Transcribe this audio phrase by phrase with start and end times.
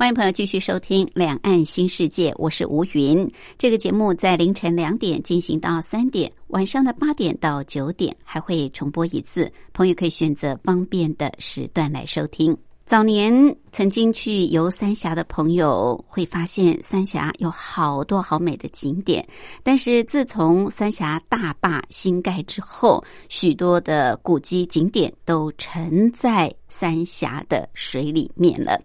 [0.00, 3.30] 欢迎朋友继续收听《两岸新世界》，我是吴云。
[3.58, 12.56] 这个节目在凌晨两点进行到三点，晚上的八点到九点还会重播一次，朋友可以选择方便的时段来收听。
[12.86, 19.22] 早年曾经去游三峡的朋友会发现，三峡有好多好美的景点。
[19.62, 28.80] 但是自从三峡大坝新盖之后，许多的古迹景点都沉在三峡的水里面了。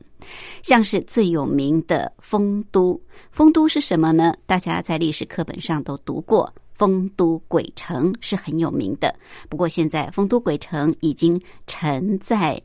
[0.61, 2.99] 像是最有名的丰都，
[3.31, 4.33] 丰都是什么呢？
[4.45, 9.15] 大家在历史课本上都读过，丰都鬼城是很有名的。
[9.49, 12.61] 不过现在丰都鬼城已经沉在。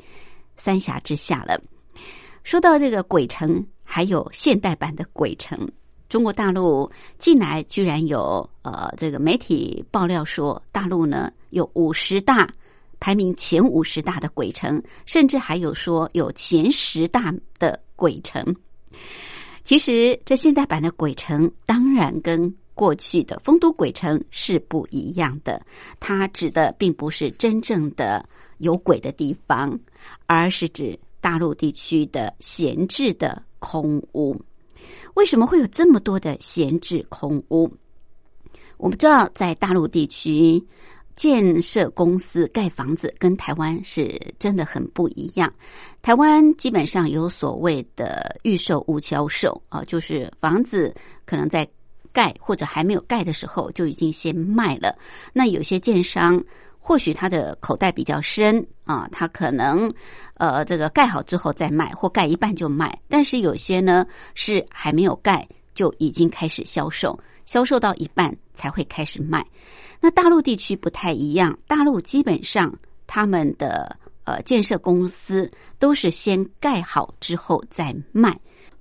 [0.63, 1.59] 三峡之下了。
[2.45, 5.59] 说到这个鬼城，还有现代版的鬼城。
[6.07, 12.47] 中国大陆近来居然有呃，这个媒体爆料说，大陆呢有五十大
[13.01, 18.55] 排名前五十大的鬼城，甚至还有说有前十大的鬼城。
[19.65, 25.61] 其实这现代版的鬼城，当然跟过去的丰都鬼城是不一样的。
[25.99, 28.25] 它指的并不是真正的
[28.59, 29.79] 有鬼的地方。
[30.27, 34.35] 而是指大陆地区的闲置的空屋。
[35.15, 37.71] 为什么会有这么多的闲置空屋？
[38.79, 40.65] 我们知道，在大陆地区
[41.17, 45.53] 建设公司盖房子跟台湾是真的很不一样。
[46.03, 50.95] 台湾基本上有所谓的预售无销售啊，就是房子
[51.27, 51.69] 可能在
[52.13, 54.97] 盖或者还没有盖的时候就已经先卖了。
[55.33, 56.43] 那有些建商。
[56.83, 59.89] 或许他的口袋比较深啊，他可能
[60.39, 62.99] 呃这个盖好之后再卖，或盖一半就卖。
[63.07, 67.17] 但是有些呢是还没有盖就已经开始销售，
[67.51, 69.45] 销售到一半才会开始卖。
[70.01, 72.73] 那大陆地区不太一样，大陆基本上
[73.09, 78.39] 他们的呃建设公司都是先盖好之后再卖。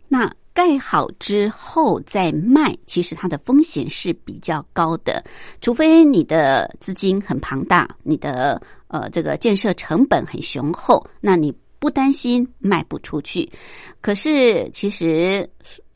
[0.07, 5.23] 那盖好之后再卖，其实它的风险是比较高的。
[5.61, 13.51] 除非你的资金很庞大，你的呃这个建设成本很雄厚，那你不担心卖不出去。
[13.99, 15.49] 可是其实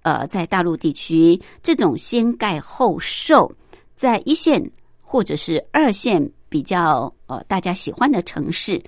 [0.03, 3.52] 呃在大陆地区，这种先盖后售，
[3.96, 4.72] 在一线
[5.02, 8.81] 或者是二线比较呃大家喜欢的城市。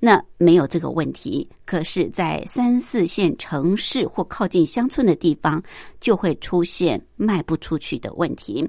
[0.00, 5.60] 那没有这个问题，可是，在三四线城市或靠近乡村的地方，
[5.98, 8.64] 就会出现卖不出去的问题。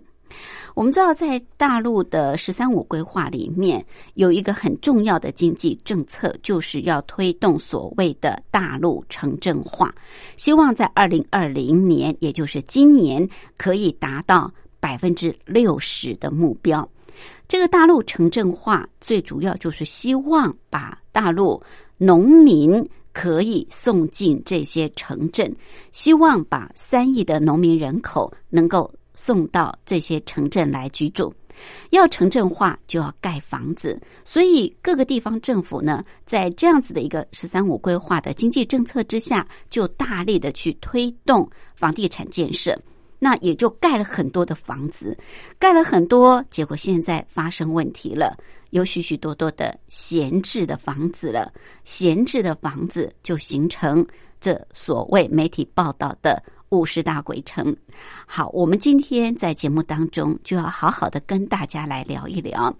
[0.76, 9.94] 我们知道，在大陆的“十三五”规划里面，有一个很重要的经济政策，就是要推动所谓的大陆城镇化，
[10.38, 16.88] 希望在二零二零年，也就是今年，可以达到百分之六十的目标。
[17.48, 21.62] 这个大陆城镇化最主要就是希望把大陆
[21.98, 25.54] 农民可以送进这些城镇，
[25.92, 31.34] 希望把三亿的农民人口能够送到这些城镇来居住。
[31.90, 42.82] 要城镇化就要盖房子，所以各个地方政府呢，在这样子的一个“十三五”规划的经济政策之下，就大力的去推动房地产建设。
[43.20, 45.18] 那也就盖了很多的房子，
[45.60, 48.38] 盖了很多，结果现在发生问题了，
[48.70, 51.52] 有许许多多的闲置的房子了，
[51.84, 54.06] 闲置的房子就形成
[54.40, 56.42] 这所谓媒体报道的。
[56.70, 57.76] 五十大鬼城，
[58.26, 62.76] 好，我们今天在节目当中就要好好的跟大家来聊一聊。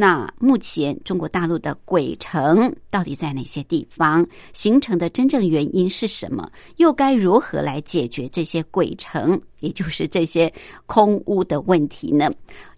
[0.00, 6.50] 那目前中国大陆的鬼城到底在哪些地方形成的真正原因是什么？
[6.78, 10.50] 又该如何来解决这些鬼城，也就是这些
[10.86, 12.30] 空屋的问题呢？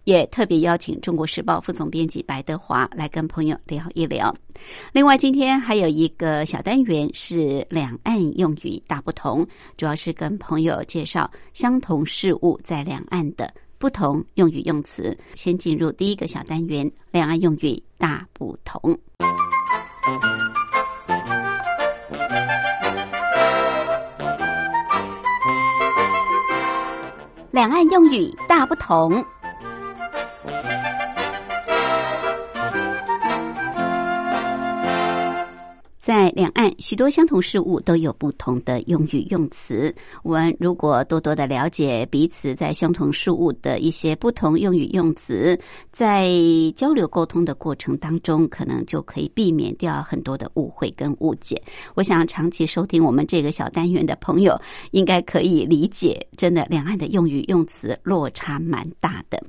[0.03, 4.35] 也特别邀请《中国时报》副总编辑白德华来跟朋友聊一聊。
[4.93, 9.47] 另外，今天还有一个小单元是两岸用语大不同，
[9.77, 13.49] 主要是跟朋友介绍相同事物在两岸的
[13.83, 15.19] 不同用语用词。
[15.35, 18.97] 先进入第一个小单元：两岸用语大不同。
[27.51, 29.25] 两岸用语大不同。
[36.03, 39.95] 在两岸，许多相同事物都有不同的用语用词。
[40.25, 45.57] 我们如果多多的了解彼此在相同事物的一些不同用语用词，
[45.93, 46.29] 在
[46.75, 51.63] 交流沟通的过程当中，可能就可以避免掉很多的误会跟误解。
[51.95, 54.61] 我想长期收听我们这个小单元的朋友，
[54.91, 59.41] 应该可以理解，真的两岸的用语用词落差蛮大的。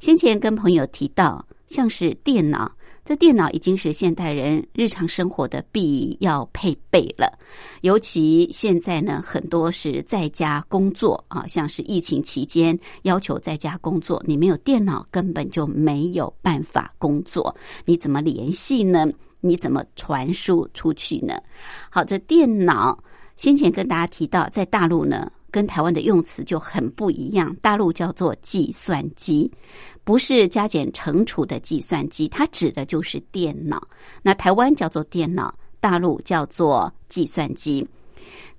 [0.00, 2.72] 先前跟朋友提到，像是电脑。
[3.06, 7.38] 这电脑已经是现代人日常生活的必要配备了，
[7.82, 17.54] 尤其现在呢，很多是在家工作啊，像是疫情期间要求在家工作，你没有电脑根本就没有办法工作，
[17.84, 19.06] 你怎么联系呢？
[19.40, 21.40] 你怎么传输出去呢？
[21.88, 22.98] 好，这电脑
[23.36, 25.30] 先前跟大家提到，在大陆呢。
[25.48, 29.50] 跟台湾的用词就很不一样，大陆叫做计算机，
[30.06, 33.82] 不是加减乘除的计算机，它指的就是电脑。
[34.22, 37.84] 那台湾叫做电脑，大陆叫做计算机。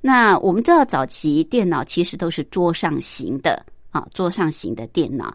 [0.02, 5.34] 那我们知道，早期电脑其实都是桌上型的啊，桌上型的电脑，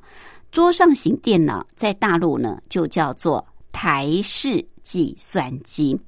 [0.51, 3.43] 桌上型电脑在大陆呢就叫做
[3.73, 5.99] 台式计算机。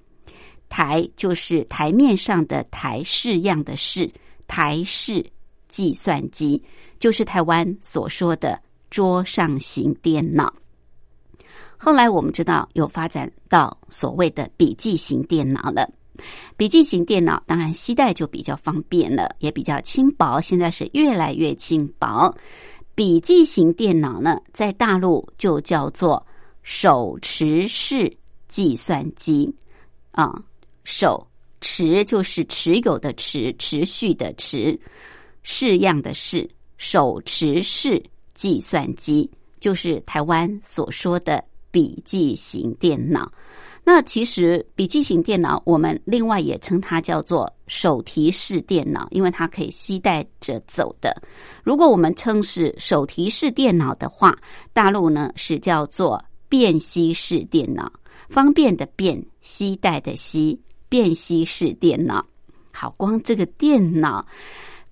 [0.69, 4.13] 台就是台面上的台，式样的式，
[4.47, 5.25] 台式。
[5.67, 6.63] 计算机
[7.01, 8.61] 就是台湾所说的
[8.95, 10.55] 桌上型电脑。
[11.77, 15.91] 后来我们知道有发展到所谓的笔记型电脑了。
[16.57, 20.41] 笔记型电脑当然携带就比较方便了，也比较轻薄。
[20.41, 22.33] 现在是越来越轻薄。
[22.95, 26.25] 笔记型电脑呢，在大陆就叫做
[26.63, 28.17] 手持式
[28.47, 29.53] 计算机
[30.13, 30.41] 啊，
[30.85, 31.27] 手
[31.61, 34.79] 持就是持有的持，持续的持。
[35.43, 36.49] 式样的式
[36.79, 38.01] 手持式
[38.35, 43.31] 计算机就是台湾所说的笔记型电脑。
[43.87, 51.15] 那其实笔记型电脑，我们另外也称它叫做手提式电脑，因为它可以携带着走的。
[51.63, 54.35] 如果我们称是手提式电脑的话，
[54.73, 57.93] 大陆呢是叫做便携式电脑，
[58.31, 60.59] 方便的便，携带的携，
[60.89, 62.25] 便携式电脑。
[62.73, 64.27] 好，光这个电脑。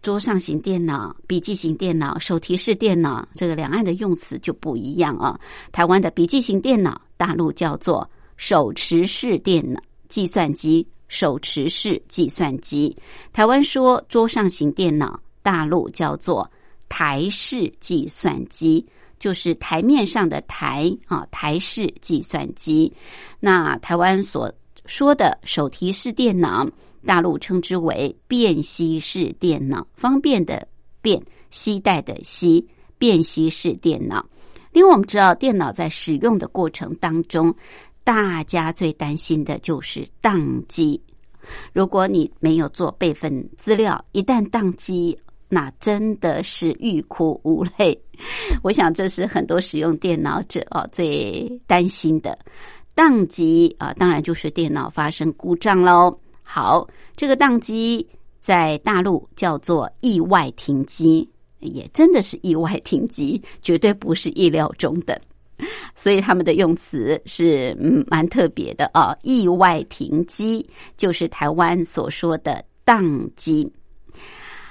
[0.03, 5.39] 桌上型电脑、笔记型电脑、手提式电脑，这个两岸的用词就不一样啊。
[5.71, 12.95] 台湾的笔记型电脑，大陆叫做手持式电脑计算机，手持式计算机。
[13.33, 16.51] 台湾说桌上型电脑，大陆叫做
[16.89, 18.85] 台式计算机，
[19.21, 22.93] 就是台面上的台啊，台式计算机。
[23.39, 24.53] 那台湾所
[24.85, 26.69] 说的手提式电脑。
[27.05, 30.67] 大陆称之为便携式电脑，方便的
[31.01, 32.65] 便，携带的携，
[32.99, 34.25] 便携式电脑。
[34.73, 37.55] 因为，我们知道电脑在使用的过程当中，
[38.05, 41.01] 大家最担心的就是宕机。
[41.73, 48.01] 如果你没有做备份资料，一旦宕机，那真的是欲哭无泪。
[48.63, 52.39] 我想这是很多使用电脑者哦最担心的
[52.95, 56.19] 宕机啊，当然就是电脑发生故障喽。
[56.55, 58.07] 好，这个宕机
[58.43, 61.27] 在大陆叫做意外停机，
[61.61, 65.19] 也真的是意外停机，绝对不是意料中的，
[65.95, 69.17] 所以他们的用词是嗯蛮特别的啊。
[69.23, 73.67] 意外停机就是台湾所说的宕机。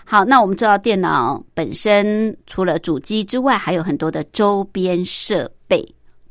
[0.05, 5.84] 好，那我们知道电脑本身除了主机之外，还有很多的周边设备，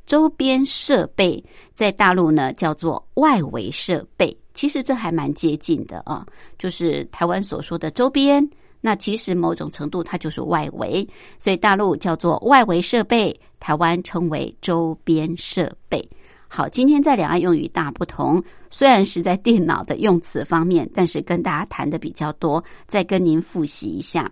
[0.06, 4.36] 周边设备在大陆呢叫做外围设备。
[4.60, 6.26] 其实这还蛮接近的啊，
[6.58, 8.46] 就是台湾所说的周边，
[8.82, 16.06] 那其实某种程度它就是外围，所以大陆叫做外围设备，台湾称为周边设备。
[16.46, 24.30] 好，今天在两岸用语大不同，虽然是在电脑的用词方面，但是跟大家谈的比较多，再跟您复习一下，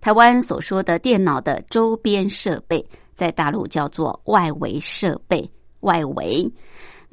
[0.00, 6.48] 台湾所说的电脑的周边设备，在大陆叫做外围设备，外围。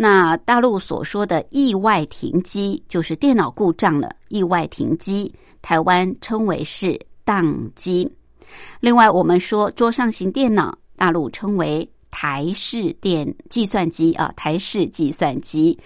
[0.02, 5.30] 那大陆所说的意外停机，就是电脑故障了，意外停机。
[5.62, 8.10] 台湾称为是宕机。
[8.80, 15.78] 另外，我们说桌上型电脑，大陆称为台式电计算机啊，台式计算机，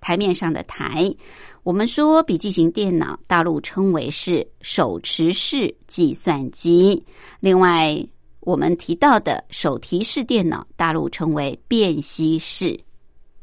[0.00, 1.14] 台面上的台。
[1.62, 7.04] 我们说笔记型电脑，大陆称为是手持式计算机。
[7.38, 8.02] 另外，
[8.40, 12.80] 我们提到的手提式电脑，大陆称为便携式。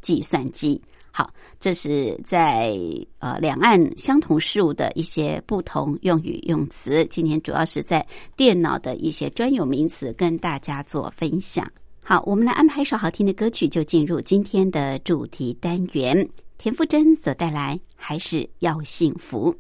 [0.06, 2.78] 计算机，好，这是在
[3.18, 7.04] 呃两岸相同事物的一些不同用语用词。
[7.10, 8.06] 今天主要是在
[8.38, 11.68] 电脑的一些专有名词跟大家做分享。
[12.04, 16.30] 好，我们来安排一首好听的歌曲，就进入今天的主题单元。
[16.60, 19.56] 田馥甄所带来，还是要幸福。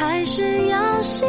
[0.00, 1.28] 还是要心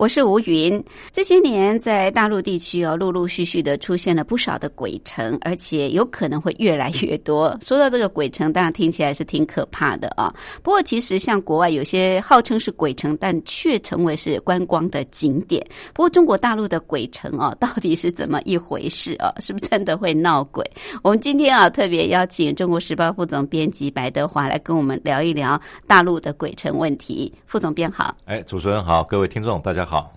[0.00, 0.82] 我是吴云。
[1.12, 7.54] 这些年在大陆地区哦，陆陆续续的出现了不少的鬼城，而且有可能会越来越多。
[7.60, 10.34] 说到这个鬼城，当然听起来是挺可怕的啊。
[10.62, 15.62] 不过其实像国外有些号称是鬼城，但却成为是观光的景点。
[15.92, 19.30] 不过中国大陆的鬼城哦，到底是怎么一回事啊？
[19.38, 20.64] 是不是真的会闹鬼？
[21.02, 27.30] 我们今天啊特别邀请中国时报副总编辑白德华来跟我们聊一聊大陆的鬼城问题。
[27.44, 29.89] 副总编好，哎，主持人好，各位听众大家。
[29.90, 30.14] 好，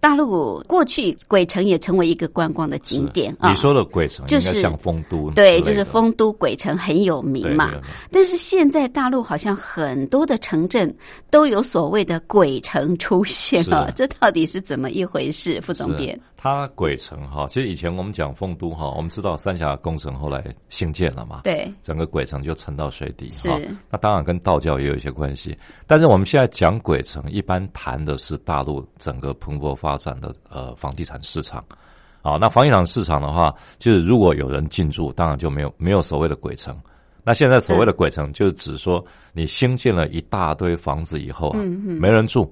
[0.00, 3.50] 大陆过去鬼城也成为一个观光的景点啊。
[3.50, 7.70] 你说的鬼城就是像丰都，对，就是丰都鬼城很有名嘛。
[8.10, 10.96] 但是现在大陆好像很多的城镇
[11.28, 15.60] 都有所谓的鬼城出现了，这到底是怎么一回事？
[15.60, 16.18] 副总编。
[16.42, 23.60] 它鬼城哈，其实以前我们讲凤都哈，我们知道三峡工程后来兴建了嘛，对，整个鬼城就沉到水底哈。
[23.90, 25.54] 那当然跟道教也有一些关系，
[25.86, 31.62] 但是我们现在讲鬼城，一般谈的是大陆整个蓬勃发展的呃房地产市场。
[32.22, 36.74] 啊，那房地产市场的话，就是如果有人进驻，当然就没有没有所谓的鬼城。
[37.22, 39.04] 那现在所谓的鬼城，就是指说
[39.34, 41.58] 你兴建了一大堆房子以后啊，
[42.00, 42.50] 没人住。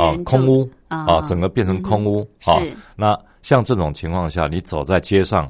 [0.00, 2.56] 啊，空屋啊，整个变成空屋啊。
[2.96, 3.14] 那
[3.46, 5.48] 像这种情况下，你走在街上，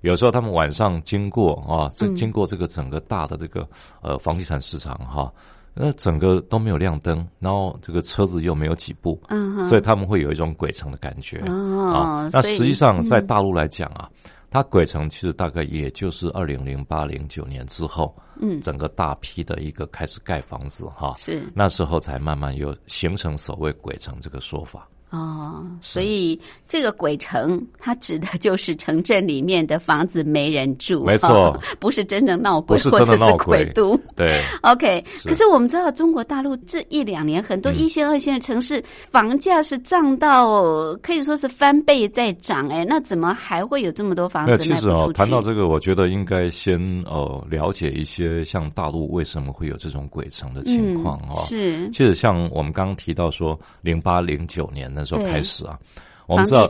[0.00, 3.68] 有时候他们晚上经过啊，这经过这个整个大的这个
[4.00, 5.30] 呃房地产市场哈，
[5.74, 12.30] 那整个都没有亮灯，然后这个车子又没有几步，嗯，所以他们会有一种鬼城的感觉啊。
[12.32, 14.08] 那实际上在大陆来讲啊。
[14.50, 24.88] 它鬼城其实大概也就是二零零八零九年之后，嗯，整个大批的一个开始盖房子哈，是那时候才慢慢有形成所谓鬼城这个说法。
[25.14, 34.42] 哦，所以这个鬼城，它指的就是城镇里面的房子没人住，没错， 不是真正闹鬼，不是真的闹鬼都对。
[34.62, 44.74] OK，可是我们知道中国大陆这一两年很多一线二线的城市房价是涨到可以说是翻倍在涨，哎，那怎么还会有这么多房子卖不出去？
[44.74, 51.40] 其实哦，谈到这个，我觉得应该先呃了解一些像大陆为什么会有这种鬼城的情况哦。
[51.46, 55.03] 是，其实像我们刚刚提到说零八零九年的。
[55.04, 55.78] 时候开始啊，
[56.26, 56.66] 我们知道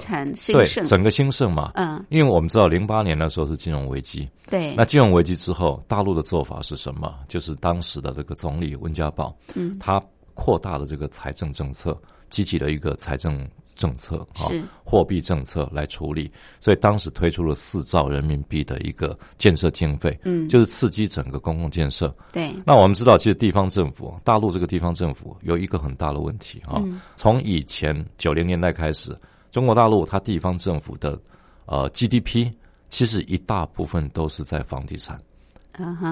[0.46, 7.14] 对整个兴盛嘛，嗯，因为我们知道零八年那时候是金融危机，对，那金融危机之后，大陆的做法是什么？
[7.28, 10.02] 就是当时的这个总理温家宝，嗯，他
[10.34, 11.96] 扩大了这个财政政策，
[12.28, 13.46] 积极的一个财政。
[13.74, 14.46] 政策啊，
[14.84, 22.14] 货币政策来处理，所以当时推出了四兆人民币的一个建设经费，嗯，就是刺激整个公共建设。
[22.32, 26.82] 对，那我们知道，其实地方政府，大陆这个地方政府有一个很大的问题啊。
[27.16, 29.16] 从以前九零年代开始，
[29.50, 31.18] 中国大陆它地方政府的
[31.66, 32.50] 呃 GDP
[32.88, 35.20] 其实一大部分都是在房地产，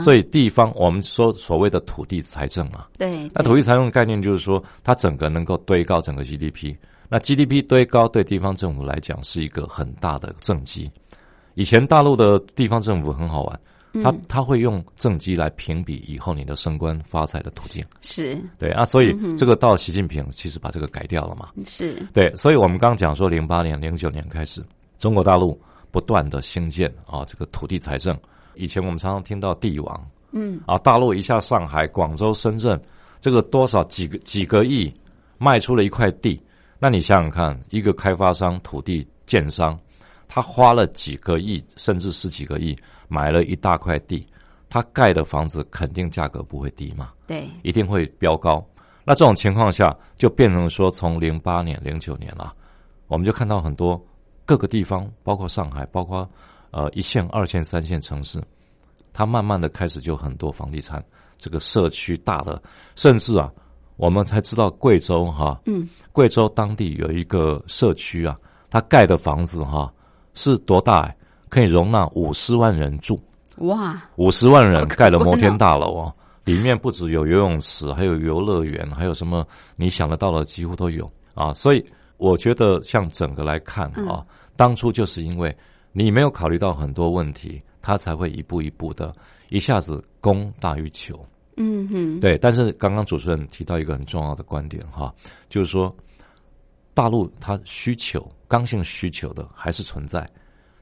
[0.01, 6.75] 所以地方我们说所谓的土地财政啊，对，那土地财政概念就是说，它整个能够堆高整个 GDP。
[7.12, 10.90] 那 GDP 堆高对地方政府来讲是一个很大的政绩。
[11.53, 13.61] 以前大陆的地方政府很好玩，
[14.03, 17.85] 他他会用政绩来评比以后你的升官发财的途径。
[18.01, 21.51] 是对啊，所以这个到习近平其实把这个改掉了嘛。
[21.66, 24.64] 是对，所以我们刚讲说，零八年、零九年开始，
[24.98, 28.18] 中国大陆不断的兴建啊，这个土地财政。
[28.55, 32.81] 以前我们常常听到地王，嗯啊，大陆一下上海、广州、深圳，
[33.20, 34.90] 这个多少几个几个亿
[35.37, 36.40] 卖出了一块地。
[36.83, 39.79] 那你想想看，一个开发商、土地建商，
[40.27, 44.27] 他花了几个亿，甚至十几个亿，买了一大块地，
[44.68, 47.12] 他盖的房子肯定价格不会低嘛？
[47.25, 48.61] 对，一定会飙高。
[49.05, 52.53] 那这种情况下，就变成说，从零八年、零九年了，
[53.07, 54.05] 我们就看到很多
[54.45, 56.29] 各个地方，包括上海，包括
[56.73, 58.42] 呃一线、二线、三线城市，
[59.12, 61.01] 它慢慢的开始就很多房地产，
[61.38, 62.61] 这个社区大的，
[62.97, 63.49] 甚至啊。
[64.03, 68.37] 我们才知道贵州哈，嗯，贵州当地有一个社区啊，
[68.69, 69.88] 它盖的房子哈
[70.35, 71.15] 是多大？
[71.49, 73.17] 可以容纳五十万人住。
[73.59, 74.03] 哇！
[74.17, 76.12] 五十万人盖了摩天大楼啊，
[76.43, 81.55] 里面不只有游泳池，还有游乐园，还有什么你想得到的几乎都有啊。
[81.55, 81.87] 所以
[82.17, 85.57] 我觉得，像整个来看啊，当初就是因为
[85.93, 89.15] 你没有考虑到很多问题，它才会一步一步的，
[89.51, 91.25] 一下子供大于求。
[91.57, 92.38] 嗯哼，对。
[92.38, 95.15] 但是刚刚主持人提到一个很重要的观点哈，
[95.49, 95.95] 就是说
[96.95, 100.29] 大陆它需求刚性需求的还是存在，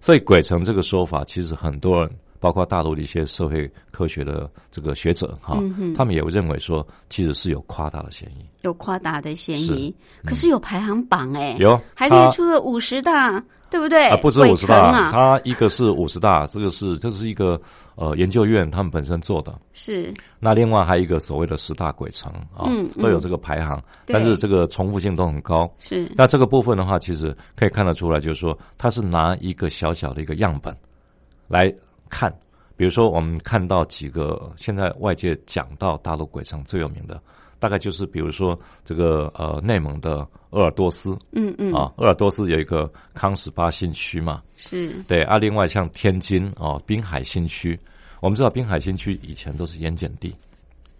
[0.00, 2.10] 所以鬼城这个说法，其实很多人。
[2.40, 5.62] 包括大陆的一些社会科学的这个学者哈，
[5.94, 9.94] 他们也认为说，其实是有夸大的嫌疑，有夸大的嫌疑。
[10.24, 13.38] 可是有排行榜哎，有还列出了五十大，
[13.70, 14.08] 对不对？
[14.08, 17.60] 啊，不止五十大，它一个是五十大，这个是这是一个
[17.94, 19.54] 呃研究院他们本身做的。
[19.74, 20.12] 是。
[20.38, 22.64] 那另外还有一个所谓的十大鬼城啊，
[22.98, 25.70] 都有这个排行，但是这个重复性都很高。
[25.78, 26.10] 是。
[26.16, 30.74] 那这个部分的话，其实可以看得出来，就是说它是拿一个小小的一个样本
[31.46, 31.70] 来。
[32.10, 32.30] 看，
[32.76, 37.18] 比如说我们看到几个现在外界讲到大陆鬼城最有名的，
[37.58, 41.72] 大概就是比如说这个呃内蒙的鄂尔多斯，嗯嗯。
[41.72, 44.92] 啊，鄂尔多斯有一个康十八新区嘛，是。
[45.08, 47.78] 对啊，另外像天津啊滨海新区，
[48.20, 50.34] 我们知道滨海新区以前都是盐碱地。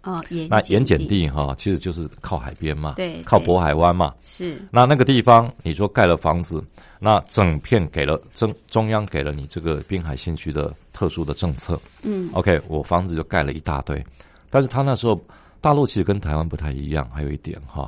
[0.03, 4.11] 哦，盐那盐碱地哈，其实就是靠海边嘛，对，靠渤海湾嘛。
[4.23, 4.59] 是。
[4.71, 6.63] 那那个地方，你说盖了房子，
[6.97, 11.79] 那整片给了中中央给了你这个滨海新区的特殊的政策。
[12.01, 12.27] 嗯。
[12.33, 14.03] OK，我房子就盖了一大堆，
[14.49, 15.21] 但是他那时候
[15.61, 17.87] 大陆其实跟台湾不太一样，还有一点哈，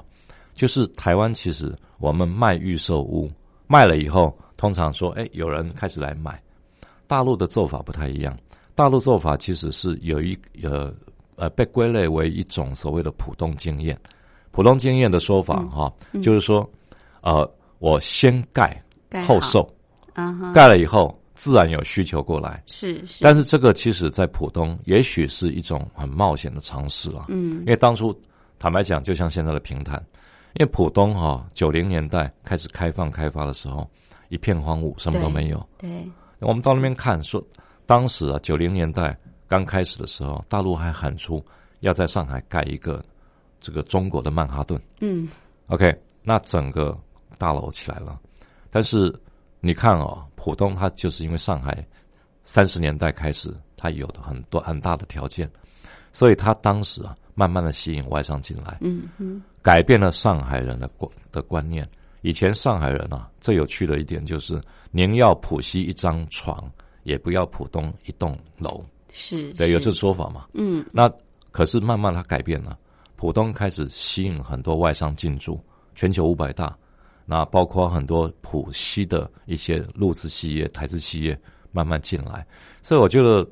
[0.54, 3.28] 就是台湾其实我们卖预售屋
[3.65, 6.39] 卖了以后，通常说哎有人开始来买，
[7.08, 8.38] 大陆的做法不太一样，
[8.76, 10.93] 大陆做法其实是有一呃。
[11.36, 13.98] 呃，被归类为一种所谓的普通经验。
[14.52, 15.91] 普通经验的说法哈，
[16.22, 16.69] 就是说，
[17.22, 18.80] 呃，我先盖
[19.26, 19.67] 后售，
[20.54, 22.62] 盖了以后自然有需求过来。
[22.67, 23.24] 是是。
[23.24, 27.26] 但是这个其实在浦东也许是一种很冒险的尝试啊。
[27.30, 27.62] 嗯。
[27.62, 28.15] 因为当初
[28.60, 29.96] 坦白讲，就像现在的平潭，
[30.54, 33.89] 因为浦东哈九零年代开始开放开发的时候，
[34.30, 35.67] 一片荒芜，什么都没有。
[35.80, 35.89] 对。
[36.41, 37.43] 我们到那边看，说
[37.88, 39.17] 当时啊，九零年代。
[39.47, 41.43] 刚开始的时候，大陆还喊出
[41.82, 43.03] 要在上海盖一个
[43.60, 44.82] 这个中国的曼哈顿。
[45.01, 45.27] 嗯
[45.67, 46.97] ，OK，那整个
[47.38, 48.19] 大楼起来了。
[48.69, 49.13] 但是
[49.60, 51.86] 你看哦，浦东它就是因为上海
[52.43, 55.49] 三十年代开始，它有的很多很大的条件，
[56.12, 58.77] 所以它当时啊，慢慢的吸引外商进来。
[58.82, 61.86] 嗯嗯，改变了上海人的观的观念。
[62.21, 66.71] 以前上海人啊，最有趣的一点就是，宁要浦西一张床，
[67.03, 68.82] 也不要浦东一栋楼。
[69.13, 70.47] 是对，有这说法嘛？
[70.54, 71.10] 嗯，那
[71.52, 72.76] 可是慢慢它改变了，
[73.15, 75.58] 浦东开始吸引很多外商进驻，
[75.93, 76.76] 全球五百大，
[77.23, 81.39] 那包括很多浦西的一些陆资企业、台资企业
[81.71, 82.43] 慢慢进来，
[82.82, 83.47] 所以我觉得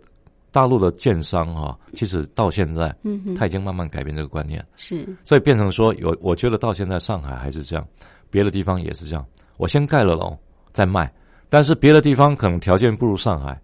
[0.51, 7.87] 大陆的建商啊，其实到现在，嗯，他已经慢慢改变这个观念，是，所以变成说有，我觉得到现在上海还是这样，
[8.31, 9.23] 别的地方也是这样，
[9.57, 10.35] 我先盖了楼
[10.71, 11.13] 再卖，
[11.49, 13.61] 但是别的地方可能条件不如上海。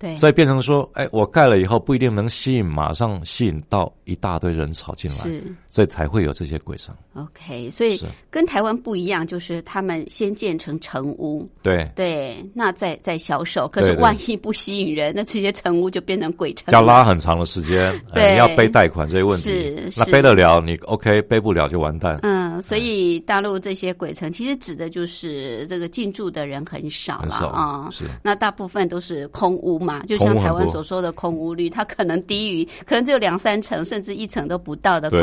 [0.00, 6.94] 对，所以变成说，哎，我盖了以后不一定能吸引，马上吸引到一大堆人潮进来，是，所以才会有这些鬼城。
[7.14, 11.86] OK，所以跟台湾不一样，就是他们先建成城屋，对。
[11.94, 13.68] 对，那再再销售。
[13.68, 19.50] 可是万一不吸引人，那这些城屋就变成鬼城，要拉很长的时间， 对，要背贷款这些问题，
[19.90, 22.18] 是，那背得了你 OK，背不了就完蛋。
[22.22, 29.89] 嗯，所以大陆这些鬼城其实指的就是这个进驻的人很少了啊，是，那大部分都是空屋嘛。
[30.06, 35.20] 就像台湾所说的空屋率，它可能低于，可能只有两三成，甚至一成都不到的空。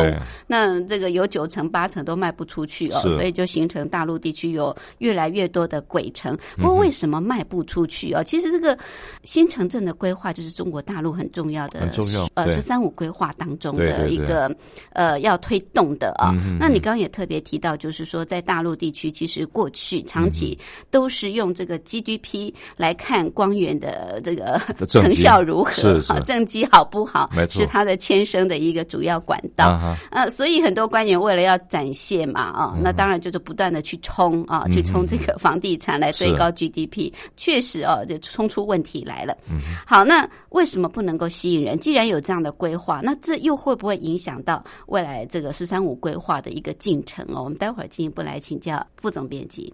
[0.48, 6.38] 那这个有九成八成都卖不出去哦，所以就形成大陆地区有越来越多的鬼城。
[6.56, 8.24] 不过为什么卖不出去哦？
[8.24, 8.78] 其实这个
[9.24, 12.28] 新城镇的规划就是中国大陆很重要的，很重要。
[12.36, 14.54] 呃，“十三五”规划当中的一个
[14.94, 16.34] 呃要推动的啊。
[16.60, 20.58] 那你刚刚也特别提到，就是说在大陆地区，其实过去长期
[20.90, 24.57] 都是用这个 GDP 来看光源的这个。
[24.88, 26.02] 成效如何？
[26.08, 27.30] 好，政绩好不好？
[27.50, 29.96] 是他的牵生的一个主要管道。
[30.12, 37.12] 呃，所以很多官员为了要展现嘛，啊，那当然就是不断的去冲啊，去冲这个房地产来推高 GDP。
[37.36, 39.38] 确实哦，就冲出问题来了。
[39.86, 41.80] 好，那为什么不能够吸引人？
[41.80, 47.44] 既然有这样的规划，那这又会不会影响到未来这个“十三五”规划的一个进程哦？
[47.44, 49.74] 我们待会儿进一步来请教副总编辑。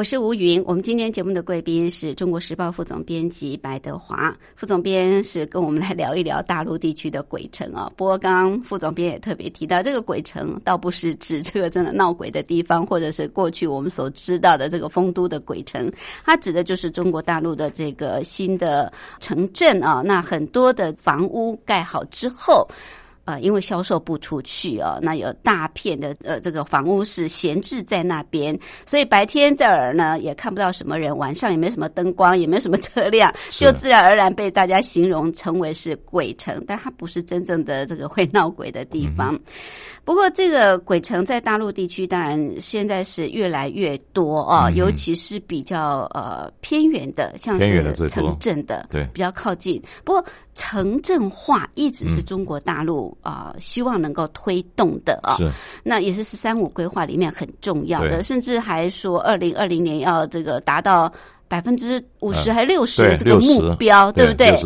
[0.00, 7.92] 我是吴云，我们今天节目的贵宾是中国时报副总编辑白德华副总编，是跟我们来聊一聊大陆地区的鬼城啊。
[7.98, 15.92] 不过刚刚副总编也特别提到，这个鬼城倒不是指这个真的闹鬼的地方，或者是过去我们所知道的这个丰都的鬼城，
[16.24, 20.00] 它指的就是中国大陆的这个新的城镇啊。
[20.02, 22.66] 那很多的房屋盖好之后。
[23.24, 39.38] 呃，因为销售不出去哦，那有大片的呃这个房屋是闲置在那边，所以白天这儿呢也看不到什么人，晚上也没什么灯光，也没什么车 辆，就自然而然被大家形容成为是鬼城，但它不是真正的这个会闹鬼的地方。
[40.02, 49.80] 不过，这个鬼城在大陆地区当然现在是越来越多啊，尤其是比较呃偏远的，像是城镇的，对，比较靠近。
[50.02, 55.36] 不过，城镇化一直是中国大陆啊希望能够推动的啊，
[55.82, 61.12] 那也是“十三五”规划里面很重要的，甚至还说二零二零年要这个达到
[61.48, 64.56] 百分之五十还六十这个目标，对不对？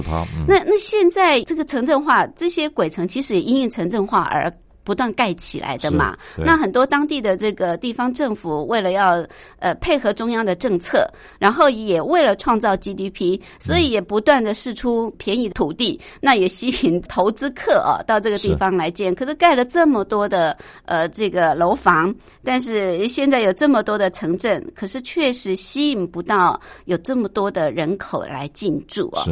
[0.46, 4.52] 那那现在这个城镇化，这些鬼城其实也因为城镇化而。
[4.84, 9.26] 不断盖起来的嘛，那很多当地的这个地方政府为了要
[9.58, 19.14] 呃配合中央的政策，然后也为了创造 GDP，所以也不断的试出便宜土地，那也吸引投资客啊到这个地方来建。
[19.14, 29.24] 可是盖了这么多的呃这个楼房，但是现在有这么多的城镇，可是确实吸引不到有这么多的人口来进驻啊。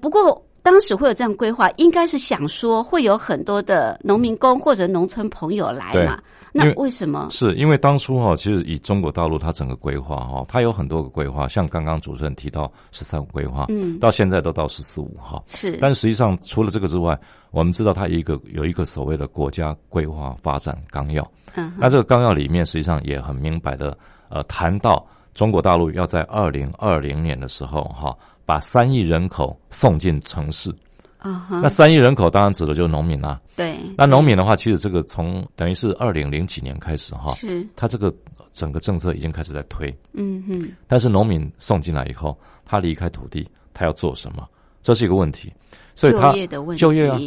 [0.00, 0.44] 不过。
[0.62, 6.20] 当时会有这样规划，应该是想说会有很多的农民工或者农村朋友来嘛？
[6.52, 7.28] 那为什么？
[7.30, 15.42] 是因为当初哈，其实以中国大陆它整个规划哈，它有很多个规划，像刚刚主持人提到“十三五”规划，嗯，到现在都到“十四五”哈。
[15.48, 17.18] 是，但实际上除了这个之外，
[17.50, 23.96] 我们知道它一个有一个所谓的国家规划发展纲要，嗯，那这个纲要里面实际上也很明白的，
[24.28, 28.14] 呃，谈到中国大陆要在二零二零年的时候哈。
[28.52, 30.70] 把三亿人口送进城市，
[31.16, 31.48] 啊。
[31.62, 33.40] 那三亿人口当然指的就是农民啦。
[33.56, 33.74] 对。
[33.96, 38.14] 那农民的话，其实这个从等于是二零零几年开始哈，是他这个
[38.52, 39.90] 整个政策已经开始在推。
[40.12, 40.70] 嗯哼。
[40.86, 44.46] 但是农民送进来以后，他离开土地，他要做什么？
[44.82, 45.50] 这是一个问题。
[45.94, 46.80] 所以他就业的问题。
[46.82, 47.18] 就业啊。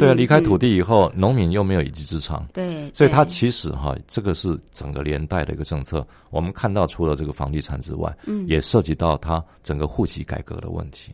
[0.00, 2.46] 对啊，离开土地以后，农民又没有一技之长。
[2.52, 2.90] 对。
[2.94, 6.04] 所以他其实哈，这个是整个连带的一个政策。
[6.30, 11.12] 我们看到，除了这个房地产之外，嗯，也涉及到他整个户籍改革的问题。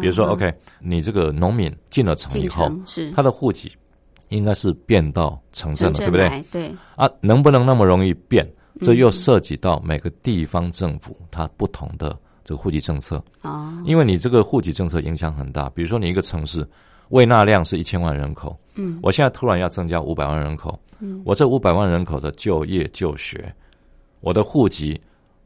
[0.00, 3.72] 比如说，OK，你这个农民进了城以后，是他的户籍
[4.28, 6.44] 应该是变到城镇了，对不对？
[6.50, 6.70] 对。
[6.94, 8.46] 啊，能不能那么容易变？
[8.80, 13.22] 这又涉及到每个地方政府它不同的这个户籍政策。
[13.42, 13.82] 啊。
[13.84, 15.68] 因为你这个户籍政策影响很大。
[15.70, 16.64] 比如说，你一个城市。
[17.10, 23.52] 未纳量是一千万人口，嗯，我现在突然要增加五百万人口，嗯，我这五百万人口的就业就学，
[24.20, 25.00] 我的户籍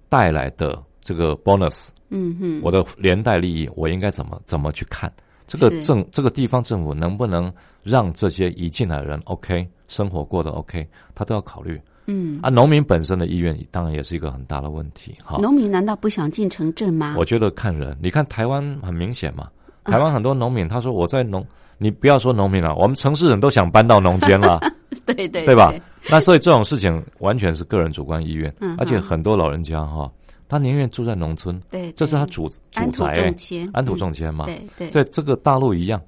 [0.09, 5.13] 带来的这个 bonus，嗯哼，我的连带利益，我应该怎么怎么去看？
[5.47, 17.15] 这个政这个地方政府能不能让这些移进来的人 OK 生活过得 OK，他都要考虑，嗯，啊，农民本身的意愿当然也是一个很大的问题，哈，农民难道不想进城镇吗？
[17.19, 19.49] 我觉得看人，你看台湾很明显嘛。
[19.85, 21.45] 台湾很多农民，他说我在农，
[21.79, 24.61] 你不要说农民了，我们城市人都想搬到农间了，
[25.05, 25.55] 对 对对。
[25.55, 25.73] 吧？
[26.09, 30.11] 那所以这种事情完全是个人主观意愿，嗯，而且很多老人家哈，
[30.49, 33.35] 他宁愿住在农村，对，这是他主主宅，
[33.73, 34.35] 安土重迁。
[34.35, 36.01] 嘛，对对，在这个大陆一样，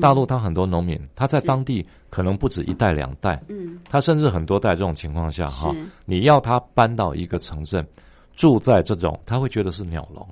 [0.00, 5.72] 大陆他很多农民，他在当地可能不止一代两代，嗯，他甚至很多代这种情况下哈，
[6.04, 7.86] 你要他搬到一个城镇，
[8.34, 10.28] 住在这种，他会觉得是鸟笼，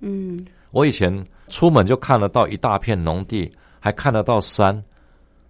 [0.00, 0.44] 嗯。
[0.74, 4.74] 我以前出门就看得到一大片农地，还看得到山，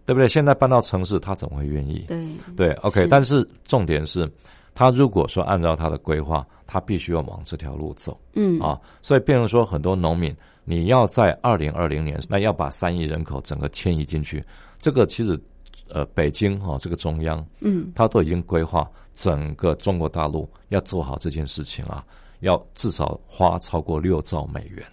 [0.04, 0.28] 对不对？
[0.28, 2.04] 现在搬到城市，他怎么会愿意？
[2.06, 3.06] 对对，OK。
[3.08, 4.30] 但是重点是，
[4.74, 8.20] 他如果说按照他的规划，他必须要往这条路走。
[8.34, 14.44] 嗯啊，所以变成说，很多农民，你要在二零二零年，那要把三亿人口整个迁移进去，
[14.78, 15.40] 这个其实，
[15.88, 22.04] 呃，北京哈，这个中央，嗯，他都已经规划整个中国大陆要做好这件事情啊，
[22.40, 24.84] 要至少花超过六兆美元。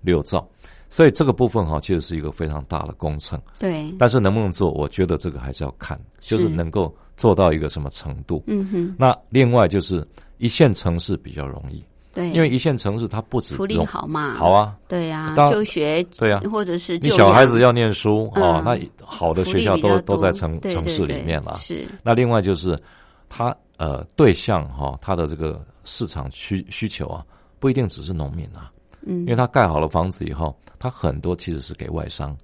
[0.00, 0.46] 六兆，
[0.88, 3.40] 所以这个部分哈，其实是一个非常大的工程。
[3.58, 8.42] 对，但是能不能做，我觉得这个还是要看，就是能够做到一个什么程度。
[8.46, 8.94] 嗯哼。
[8.98, 10.06] 那另外就是
[10.38, 11.84] 一线城市比较容易，
[12.14, 21.58] 对，因为一线城市它不止福利好嘛，好啊，对呀，就学对呀，或者是你小孩子要念书哦，那好的学校都都在城城市里面了。
[21.60, 21.86] 是。
[22.02, 22.80] 那另外就是
[23.28, 27.24] 它呃对象哈，它的这个市场需需求啊，
[27.58, 28.70] 不一定只是农民啊。
[29.08, 32.36] 嗯，因为他盖好了房子以后，他很多其实是给外商、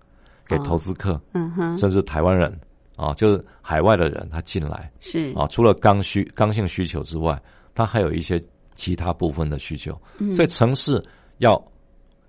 [0.48, 2.58] 给投资客，嗯哼，甚至台湾人
[2.96, 4.90] 啊，就是海外的人他进来。
[5.00, 5.30] 是。
[5.36, 7.40] 啊，除了刚需刚性需求之外，
[7.74, 8.42] 他还有一些
[8.74, 10.00] 其他部分的需求，
[10.32, 11.04] 所以城市
[11.38, 11.62] 要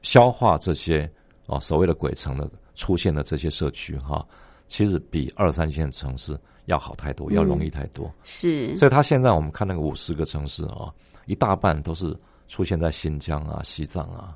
[0.02, 1.10] 消化这些
[1.48, 4.28] 啊所谓的鬼城的出现的这些社区哈，
[4.68, 8.14] 其实比二三线城市要好太多，要容易太多。
[8.26, 10.92] 是，所以他现在我们看那个五十个城市啊，
[11.26, 12.14] 一大半都是。
[12.48, 14.36] 出现在新疆啊、西藏啊、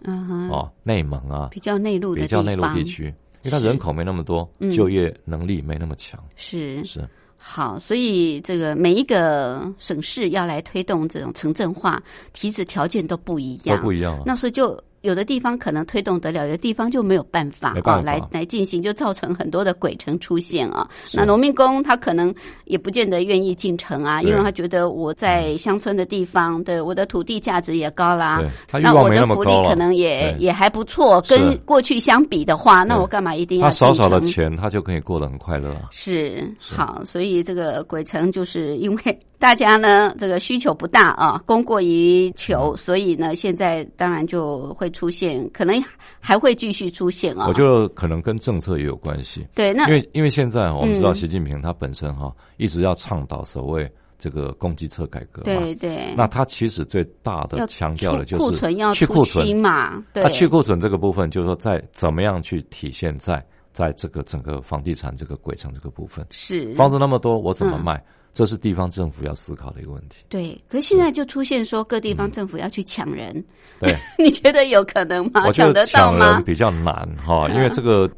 [0.50, 3.06] 哦、内蒙啊，比较内陆比较内陆地区，
[3.44, 6.24] 因为它人口没那么多，就业能力没那么强。
[6.36, 12.02] 是是好，所以这个每一个省市要来推动这种城镇化，
[12.34, 14.16] 体质条件都不一样，都不一样。
[14.18, 14.78] 啊那所以就。
[15.02, 20.88] 有的地方可能推动得了，有的地方就没有办法啊，来来进行，就造成很多的鬼城出现啊。
[21.14, 22.34] 那农民工他可能
[22.66, 33.68] 也不见得愿意进城啊，因为他觉得我在乡村的地方，对我的土地价值也高啦，那我的福利可能也也还不错，跟过去相比的话，那我干嘛一定要？
[33.68, 35.76] 他少少的钱，他就可以过得很快乐。
[35.92, 39.20] 是好，所以这个鬼城就是因为。
[39.40, 45.82] 大家呢，这个需求不大啊，供过于求，所以呢，现在当然就会出现，可能
[46.20, 47.48] 还会继续出现啊。
[47.48, 49.46] 我觉得可能跟政策也有关系。
[49.56, 56.14] 对，那因为因为现在我们知道习近平他本身哈一直要倡导所谓这个供给侧改革，对对。
[56.18, 60.22] 那他其实最大的强调的就是库存要去库存嘛，对。
[60.24, 68.04] 他去库存这个部分，就是说在怎么样去体现在在这个整个房地产这个轨城这个部分，是房子那么多，我怎么卖？
[68.40, 70.24] 这是地方政府要思考的一个问题。
[70.30, 73.44] 对，可是现在就出现说各地方政府要去抢人，
[73.82, 75.44] 对， 你觉得有可能吗？
[75.46, 78.10] 我觉得抢人比较难哈，因为这个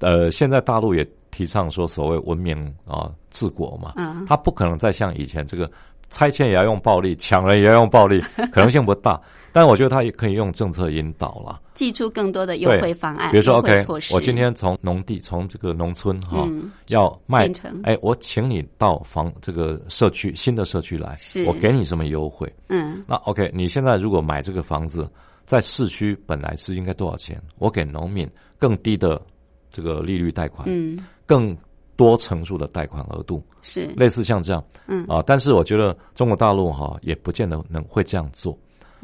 [0.00, 5.70] 呃，现在大陆也提倡说所谓文明啊治国嘛，嗯，他不可能再像以前这个
[6.10, 8.20] 拆迁也要用暴力，抢人也要用暴力，
[8.52, 9.18] 可能性不大。
[9.54, 16.44] 但我觉得他也可以用政策引导了，寄出更多的优惠方案，比如说，OK，我今天从农地从这个农村哈
[16.88, 17.48] 要卖，
[17.84, 22.52] 哎，我请你到房这个社区新的社区来，我给你什么优惠？
[22.68, 25.08] 嗯，那 OK，你现在如果买这个房子
[25.44, 27.40] 在市区本来是应该多少钱？
[27.58, 28.28] 我给农民
[28.58, 29.22] 更低的
[29.70, 31.56] 这个利率贷款，嗯，更
[31.94, 33.86] 多层数的贷款额度是。
[33.96, 35.04] 类似像这样，嗯。
[35.04, 38.58] 啊，但是我觉得中国大陆哈也不见得能会这样做，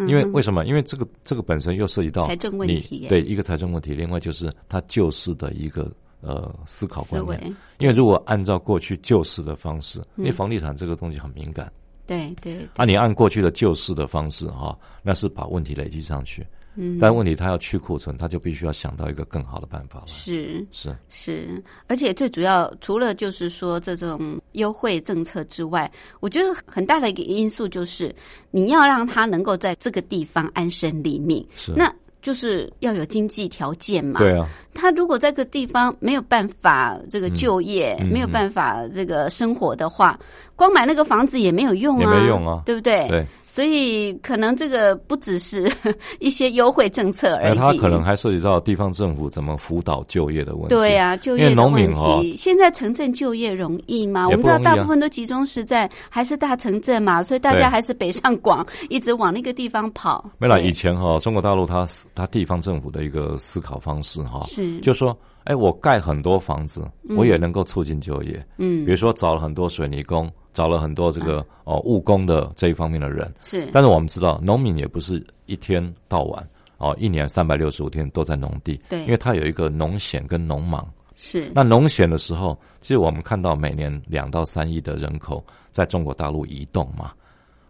[0.08, 0.64] 因为为什么？
[0.64, 5.90] 因为这个这个本身又涉及到财政问题，对一个财政问题，另外就是他救市的一个
[6.20, 7.56] 呃思考观念。
[7.78, 11.72] 因为如果按照过去救市的方式，因为房地产这个东西很敏感，
[12.06, 16.46] 对对，啊，你按过去的救市的方式哈，那是把问题累积上去。
[16.76, 20.06] 嗯，但问题他要去库存，他就必须要想到一个更好的办法了。
[20.06, 25.90] 是是是，而且最主要除了就是说这种优惠政策之外，
[26.20, 28.14] 我觉得很大的一个因素就是
[28.50, 31.44] 你要让他能够在这个地方安身立命。
[31.56, 31.92] 是，那
[32.22, 34.20] 就是要有经济条件嘛。
[34.20, 40.18] 对啊，他如果在个地方没有办法这个就业，没有办法这个生活的话。
[40.60, 43.08] 光买那个房子也没有用啊，也没用啊，对不对？
[43.08, 45.72] 对，所以可能这个不只是
[46.20, 50.68] 一些优惠政策而已，它可能还涉及到地方政府怎么辅导就业的问题。
[50.68, 52.36] 对呀，就业的问题。
[52.36, 54.28] 现在城镇就业容易吗？
[54.28, 60.22] 我们知道大部分都集中是在还是大城镇嘛，所以大家还是北上广，一直往那个地方跑。
[60.36, 65.16] 没了，以前哈，中国大陆它它地方政府的一个思考方式哈，是就说。
[65.44, 66.82] 哎，我盖很多房子，
[67.16, 68.46] 我也能够促进就业。
[68.58, 73.32] 嗯，比如说找了很多水泥工，找了很多这个哦务工的这一方面的人。
[73.40, 76.46] 是，但是我们知道，农民也不是一天到晚
[76.78, 78.80] 哦，一年三百六十五天都在农地。
[78.88, 80.86] 对，因为他有一个农闲跟农忙。
[81.16, 87.12] 是，那农闲的时候，其实我们看到每年两到三亿的人口在中国大陆移动嘛。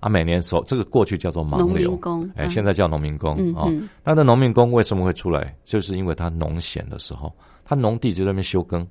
[0.00, 1.98] 啊，每年所这个过去叫做盲流，
[2.34, 3.68] 哎，现在叫农民工啊。
[4.02, 5.54] 那的农民工为什么会出来？
[5.64, 7.32] 就是因为他农闲的时候。
[7.70, 8.84] 他农地就在那边休耕，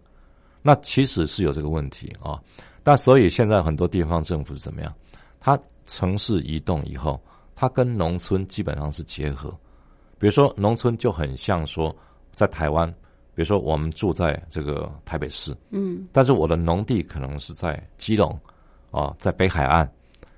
[0.61, 2.39] 那其实是有这个问题啊。
[2.81, 4.93] 但所以现在很多地方政府是怎么样？
[5.37, 7.21] 它城市移动以后，
[7.57, 9.49] 它跟农村基本上是结合。
[10.17, 11.93] 比如说，农村就很像说，
[12.31, 12.89] 在台湾，
[13.35, 18.39] 比如说我们住在这个台北市，嗯，但是我的农地可能是在基隆
[18.91, 19.91] 啊，在北海岸，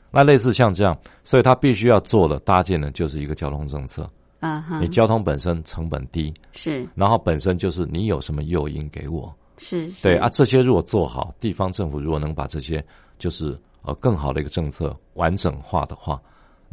[0.09, 4.09] 那类似像这样，所以他必须要做的搭建的就是一个交通政策。
[4.41, 12.83] 啊，你交通本身成本低，是，然后本身就是你有什么诱因给我，是，对啊，这些如果做好，地方政府如果能把这些
[13.17, 16.21] 就是呃更好的一个政策完整化的话。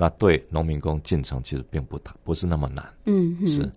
[0.01, 2.89] 那对农民工进城其实并不大，不是那么难。
[3.07, 3.69] 嗯，是。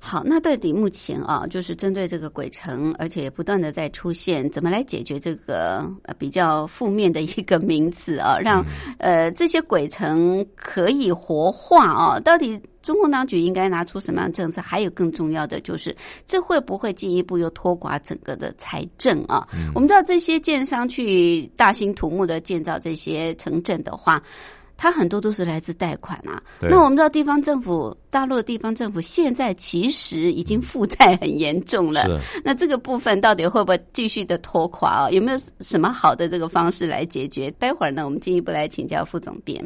[0.00, 5.88] 好，那到底目前啊，就是针对这个鬼城，而且不断的在出现，怎么来解决这个
[6.18, 8.64] 比较负面的一个名词啊，让
[8.98, 12.18] 呃这些鬼城可以活化啊？
[12.18, 14.60] 到底中共当局应该拿出什么样的政策？
[14.62, 15.94] 还有更重要的就是，
[16.26, 19.46] 这会不会进一步又拖垮整个的财政啊？
[19.74, 24.22] 我们知道这些建商去大兴土木的建造这些城镇的话。
[24.82, 26.42] 它很多都是来自贷款啊。
[26.58, 32.06] 那我们知道，地方政府，大陆的地方政府现在其实已经负债很严重了。
[32.42, 35.10] 那这个部分到底会不会继续的拖垮啊？
[35.10, 37.50] 有没有什么好的这个方式来解决？
[37.58, 39.62] 待会儿呢，我们进一步来请教副总编。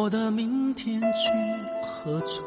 [0.00, 1.32] 我的明天去
[1.82, 2.44] 何处？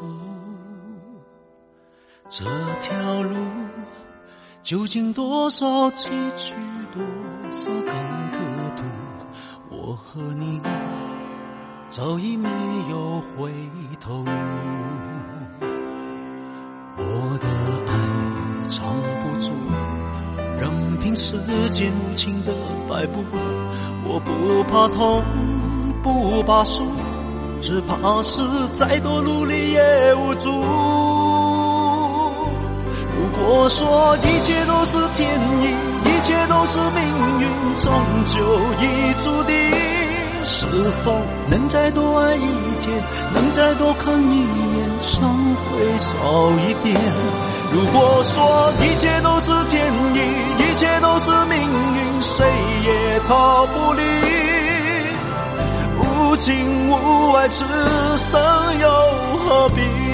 [2.30, 2.46] 这
[2.80, 3.36] 条路
[4.62, 6.54] 究竟多少崎岖，
[6.94, 7.02] 多
[7.50, 8.38] 少坎坷
[8.74, 8.84] 途？
[9.68, 10.62] 我和你
[11.88, 12.48] 早已没
[12.88, 13.52] 有回
[14.00, 14.30] 头路。
[16.96, 17.46] 我的
[17.92, 19.52] 爱藏不住。
[20.58, 21.36] 任凭世
[21.68, 22.54] 间无情的
[22.88, 23.22] 摆布，
[24.06, 25.22] 我不怕痛，
[26.02, 26.84] 不怕输，
[27.62, 28.42] 只怕是
[28.74, 30.50] 再多努力也无助。
[33.14, 35.30] 如果说一切都是天
[35.62, 35.66] 意，
[36.04, 37.92] 一切都是命运，终
[38.24, 38.40] 究
[38.80, 39.54] 已注定。
[40.44, 40.66] 是
[41.04, 42.40] 否能再多爱一
[42.80, 43.00] 天，
[43.32, 45.22] 能再多看一眼，伤
[45.54, 47.00] 会少一点？
[47.72, 50.18] 如果说一切都是天意，
[50.58, 51.60] 一切都是命
[51.94, 52.44] 运，谁
[52.84, 54.02] 也逃不离。
[56.42, 58.88] 无情无爱，此生又
[59.38, 60.11] 何必？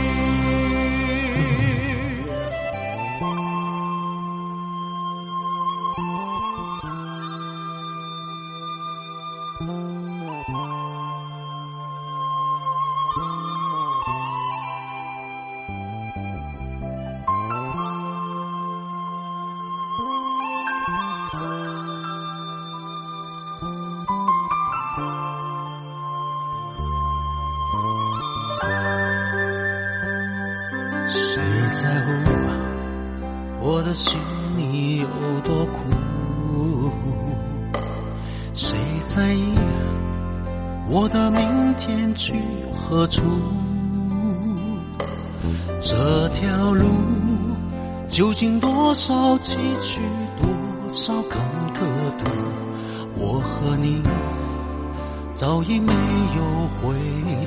[55.38, 55.92] 早已没
[56.34, 56.98] 有回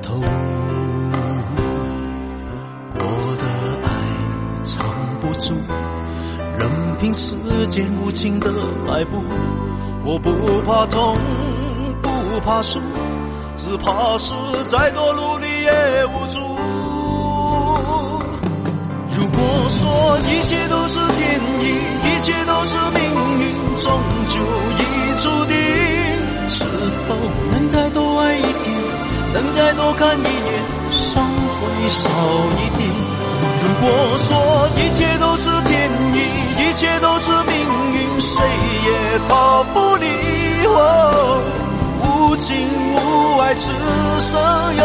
[0.02, 0.16] 头。
[2.96, 3.04] 我
[3.36, 3.44] 的
[3.86, 3.90] 爱
[4.64, 4.88] 藏
[5.20, 5.56] 不住，
[6.58, 6.72] 任
[7.02, 7.36] 凭时
[7.68, 8.50] 间无情的
[8.88, 9.22] 摆布。
[10.06, 10.32] 我不
[10.66, 11.18] 怕痛，
[12.02, 12.10] 不
[12.46, 12.80] 怕输，
[13.58, 14.34] 只怕是
[14.70, 16.40] 再多努力也无助。
[19.18, 21.76] 如果说一切都是天意，
[22.08, 23.04] 一切都是命
[23.38, 23.92] 运，终
[24.28, 24.40] 究
[24.80, 24.82] 已
[25.20, 26.11] 注定。
[26.52, 26.66] 是
[27.08, 27.16] 否
[27.50, 28.76] 能再多爱一点，
[29.34, 32.10] 能再多看一眼，伤会少
[32.58, 32.90] 一点？
[33.64, 33.88] 如果
[34.18, 36.18] 说一切都是天意，
[36.62, 37.56] 一切都是命
[37.94, 38.44] 运，谁
[38.84, 40.06] 也逃不离。
[40.66, 41.42] 哦，
[42.04, 42.54] 无情
[42.96, 43.72] 无爱，此
[44.20, 44.38] 生
[44.76, 44.84] 又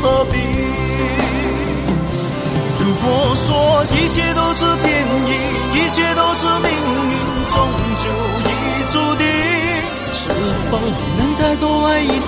[0.00, 0.38] 何必？
[2.78, 4.88] 如果说一切都是天
[5.26, 5.30] 意，
[5.76, 7.12] 一切都是命运，
[7.52, 7.54] 终
[7.98, 8.08] 究
[8.46, 8.48] 已
[8.90, 9.26] 注定。
[10.14, 10.28] 是
[10.72, 10.78] 否
[11.18, 12.20] 能再多爱一点，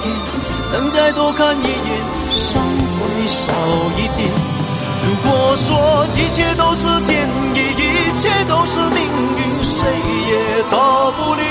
[0.70, 3.50] 能再多看一眼，伤会少
[3.96, 4.30] 一点？
[5.02, 9.00] 如果说一切都是天意，一切都是命
[9.38, 9.80] 运，谁
[10.28, 11.42] 也逃不离。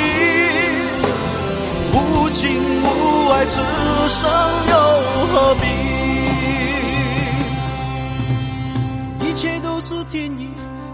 [1.95, 2.85] 无情无
[3.31, 3.59] 爱，此
[4.09, 4.29] 生
[4.69, 4.75] 又
[5.31, 5.65] 何必？
[9.25, 10.47] 一切都是天意，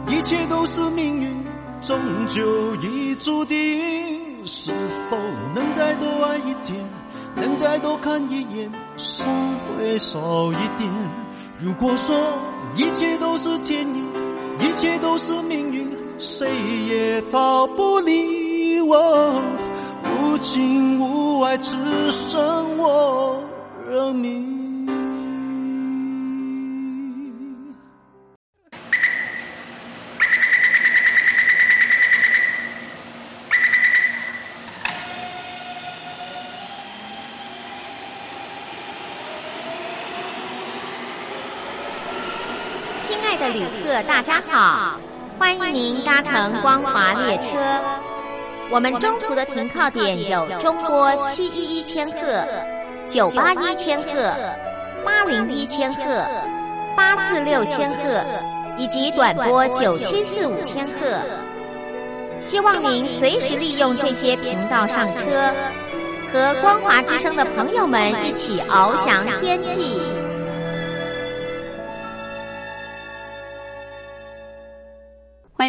[0.08, 1.46] 一切都是命运，
[1.82, 4.19] 终究已注定。
[4.52, 4.72] 是
[5.12, 5.18] 否
[5.54, 6.84] 能再多爱一点，
[7.36, 9.28] 能再多看一眼，伤
[9.60, 10.92] 会少一点？
[11.60, 12.16] 如果说
[12.74, 14.04] 一切都是天意，
[14.60, 15.88] 一切都是命运，
[16.18, 16.50] 谁
[16.88, 19.40] 也逃不离我。
[20.04, 21.78] 无情无爱，只
[22.10, 23.44] 剩我
[23.88, 24.59] 认命。
[43.90, 45.00] 客，大家好，
[45.40, 47.50] 欢迎您搭乘光华列车。
[48.70, 52.46] 我们中途的停靠点有中波七一一千赫、
[53.08, 54.32] 九八一千赫、
[55.04, 56.24] 八零一千赫、
[56.96, 58.24] 八四六千赫，
[58.78, 61.18] 以及短波九七四五千赫。
[62.40, 65.52] 希望您随时利用这些频道上车，
[66.32, 70.00] 和光华之声的朋友们一起翱翔天际。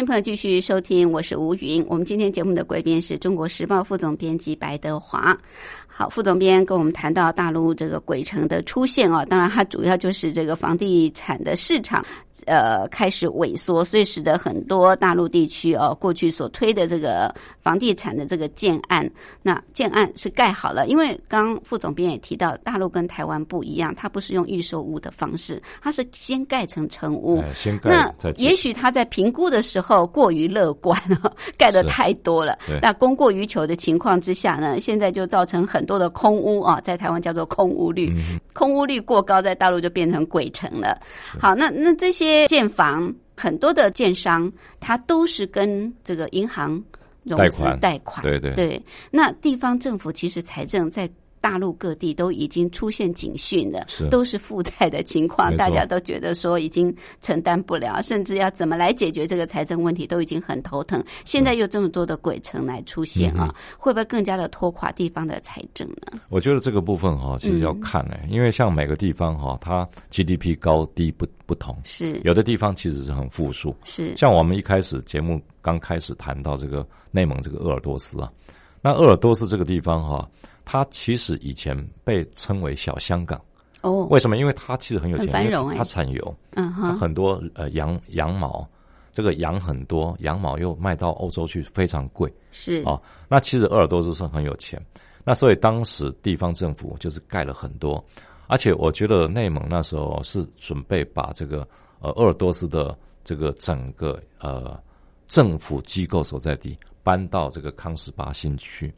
[0.01, 1.85] 迎朋友继续收听，我是吴云。
[1.87, 5.37] 我们今天节目的贵宾是中国时报副总编辑白德华。
[5.85, 12.03] 好，副总编跟我们谈到大陆这个鬼城的出现啊，当然它主要就是这个房地产的市场
[12.45, 19.09] 呃开始萎缩，所以使得很多大陆地区哦过去所推的这个房地产的这个建案，
[19.41, 38.13] 那建案是盖好了，因为刚副总编也提到，大陆跟台湾不一样，它不是用预售屋的方式，它是先盖成成屋，先盖那也许他在评估的时候过于乐观了， 盖的太多了，那供过于求的情况之下呢，现在就造成很多的空屋啊，在台湾叫做空屋率，
[38.53, 40.97] 空屋率过高，在大陆就变成鬼城了。
[41.39, 46.83] 好，那那这些建房很多的建商，他都是跟这个银行
[47.23, 48.81] 融资贷款，对对对。
[49.09, 51.09] 那地方政府其实财政在。
[51.41, 61.03] 大陆各地都已经出现警讯了，都是负债的情况，大家都觉得说已经承担不了，甚至要怎么来解决这个财政问题都已经很头疼。
[61.25, 66.19] 现在又这么多的鬼城来出现啊，会不会更加的拖垮地方的财政呢？
[66.29, 78.31] 我觉得这个部分哈，其实要看呢，因为像每个地方哈，它 GDP 高低不不同，是有的地方其实是很富庶，是像我们一开始节目刚开始谈到这个内蒙这个鄂尔多斯啊，
[78.79, 80.29] 那鄂尔多斯这个地方哈。
[80.65, 83.41] 它其实以前被称为小香港
[83.81, 84.37] 哦，为什么？
[84.37, 88.67] 因为它其实很有钱，因为它产油，嗯它很多呃羊羊毛，
[89.11, 93.01] 这个羊很多，羊毛又卖到欧洲去，非常贵，是啊。
[93.27, 94.79] 那其实鄂尔多斯是很有钱，
[95.23, 98.03] 那所以当时地方政府就是盖了很多，
[98.47, 101.67] 而且我觉得内蒙那时候是准备把这个
[101.99, 104.79] 呃鄂尔多斯的这个整个呃
[105.27, 108.93] 政府机构所在地搬到这个康斯巴新区。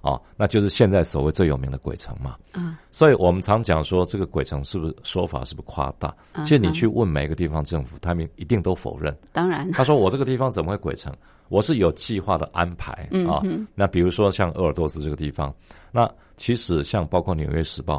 [0.00, 2.36] 啊，那就是现在所谓最有名的鬼城嘛。
[2.52, 6.14] 啊，所以我们常讲说，这个鬼城是不是说法是不是夸大？
[6.44, 9.16] 其实你去问每个地方政府，他们一定都否认。
[9.32, 11.12] 当然，他说我这个地方怎么会鬼城？
[11.48, 12.92] 我是有计划的安排
[13.26, 13.42] 啊。
[13.74, 15.52] 那比如说像鄂尔多斯这个地方，
[15.90, 17.96] 那其实像包括《纽约时报》，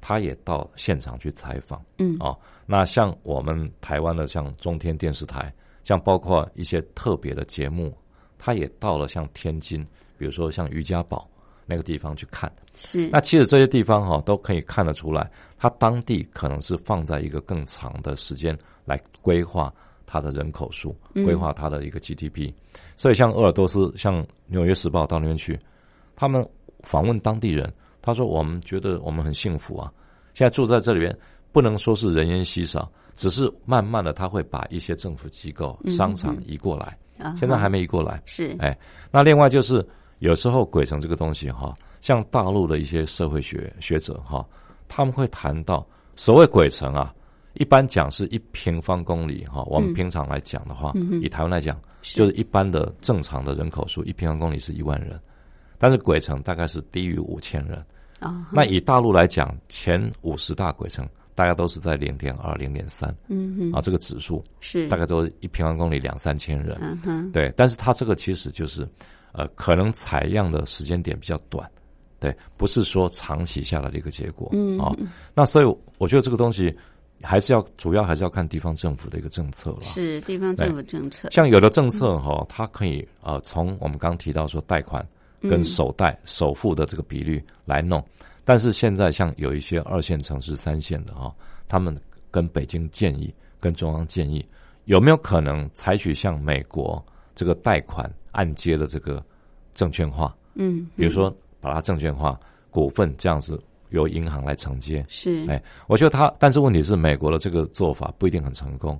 [0.00, 1.82] 他也到现场去采访。
[1.98, 2.36] 嗯，啊，
[2.66, 5.52] 那像我们台湾的像中天电视台，
[5.84, 7.96] 像包括一些特别的节目，
[8.38, 9.82] 他也到了像天津，
[10.18, 11.26] 比如说像于家堡。
[11.64, 19.72] 那个地方去看，是那其实这些地方哈都可以看得出来，它当地可能是放在一个更长的时间来规划
[20.04, 22.52] 它的人口数，规划它的一个 GDP。
[22.96, 25.58] 所以像鄂尔多斯，像纽约时报到那边去，
[26.16, 26.46] 他们
[26.82, 29.92] 访问当地人，他说我们觉得我们很幸福啊，
[30.34, 31.16] 现在住在这里边
[31.52, 36.98] 不能说是人烟稀少，只是慢慢的他会把一些政府机构、商场移过来，
[37.38, 38.20] 现在还没移过来。
[38.26, 38.76] 是哎，
[39.10, 39.86] 那另外就是。
[40.22, 44.46] 有时候鬼城这个东西哈，像大陆的一些社会学学者哈，
[44.86, 47.12] 他们会谈到所谓鬼城啊，
[47.54, 49.64] 一般讲是一平方公里哈。
[49.66, 55.20] 我们平常来讲的话，以台湾来讲，就是一般的正常的人口数，一平方公里是一万人，
[55.76, 57.84] 但是鬼城大概是低于五千人
[58.20, 58.46] 啊。
[58.52, 61.04] 那以大陆来讲，前五十大鬼城
[61.34, 67.52] 大概都是在零点二、零点三，嗯哼，啊，这个指数是大概都一平方公里两三千人，嗯哼，对。
[67.56, 68.88] 但是它这个其实就是。
[69.32, 71.68] 呃，可能采样的时间点比较短，
[72.20, 74.94] 对，不是说长期下来的一个结果，嗯，啊，
[75.34, 76.74] 那所以我觉得这个东西
[77.22, 81.30] 还是要主要还是要看地方政府的一个政策了，是地方政府政策。
[81.30, 85.02] 像有的政策哈，它可以呃从我们刚提到说贷款
[85.40, 88.04] 跟首贷首付的这个比率来弄，
[88.44, 91.34] 但是现在像有一些二线城市、三线的哈，
[91.68, 91.96] 他们
[92.30, 94.46] 跟北京建议、跟中央建议，
[94.84, 97.02] 有没有可能采取像美国
[97.34, 98.12] 这个贷款？
[98.32, 99.24] 按揭的这个
[99.72, 102.38] 证券化，嗯，比如说把它证券化，
[102.70, 103.58] 股份这样子
[103.90, 108.98] 由银行来承接，是，哎，我觉得它，但是问题是美国的这个做法不一定很成功。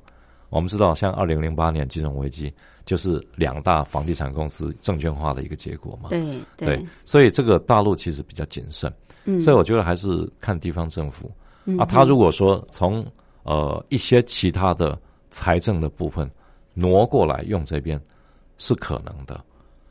[0.49, 2.53] 我们知道，像二零零八年金融危机，
[2.85, 8.93] 就是两大房地产公司证券化的一个结果嘛，对对，所以这个大陆其实比较谨慎，
[9.25, 11.31] 嗯，所以我觉得还是看地方政府。
[11.79, 13.03] 啊，他如果说从
[13.45, 14.99] 呃一些其他的
[15.31, 16.31] 财政的部分
[16.75, 18.01] 挪过来用这边。
[18.59, 19.43] 是可能的，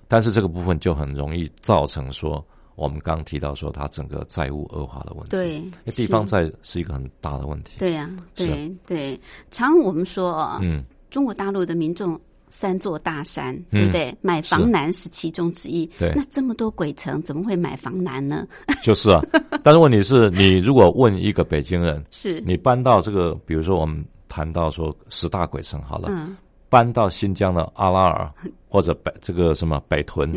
[0.07, 2.45] 但是这个部分就很容易造成说，
[2.76, 5.30] 我们刚提到说，它整个债务恶化的问题。
[5.30, 7.78] 对，地方债是一个很大的问题。
[7.80, 9.20] 对呀，对对。
[9.51, 14.16] 常我们说，嗯，中国大陆的民众三座大山，对不对？
[14.22, 15.86] 买房难是其中之一。
[15.97, 18.47] 对，那这么多鬼城，怎么会买房难呢？
[18.82, 19.22] 就是啊，
[19.64, 26.07] 但是问题是你如果问一个北京人，是你搬到这个，比如说我们谈到说十大鬼城好了。
[26.09, 26.36] 嗯。
[26.72, 28.32] 搬到新疆的阿拉尔
[28.69, 30.32] 或者北这个什么北屯，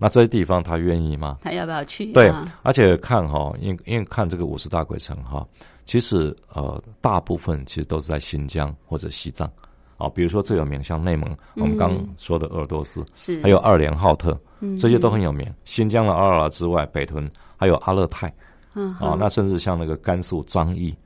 [0.00, 1.38] 那这些地方他愿意吗？
[1.42, 2.12] 他要不要去？
[2.12, 2.32] 对，
[2.62, 5.44] 而且看哈，因因为看这个五十大鬼城哈，
[5.84, 9.50] 其实呃大部分其实都是在新疆或者西藏。
[9.98, 13.42] 啊，比如说最有名像内蒙，我们刚说的鄂尔多斯，是。
[13.42, 14.38] 还有二连浩特，
[14.80, 15.46] 这些都很有名。
[15.64, 17.28] 新疆的阿拉尔之外，北屯
[17.58, 18.32] 还有阿勒泰，
[18.72, 20.96] 啊，那甚至像那个甘肃张掖。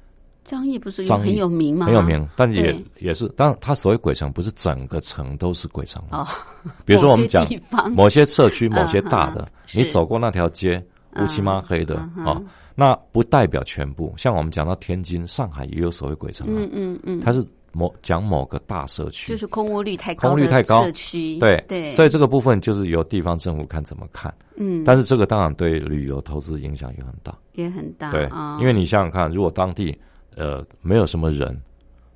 [0.45, 1.87] 张掖不是很有名吗？
[1.87, 6.27] 很有名，但也也是，当然，它所谓鬼城不是整个城都是鬼城哦。
[6.85, 7.47] 比如说我们讲
[7.93, 10.85] 某些社区、某些大的，你走过那条街
[11.17, 12.41] 乌漆嘛黑的啊，
[12.75, 14.13] 那不代表全部。
[14.17, 17.43] 像我们讲到天津、上海也有所谓鬼城啊，嗯嗯嗯，它是
[17.73, 20.83] 某讲某个大社区，就是空屋率太高，空屋率太高。
[20.83, 21.65] 社区，对。
[21.67, 24.33] 对，所以这个部分就是由地方政府看怎么看。
[24.57, 28.29] 嗯，但是这个当然对旅游投资影响也很大，也很大，对，
[28.61, 29.97] 因为你想想看，如果当地。
[30.37, 31.61] 呃，没有什么人，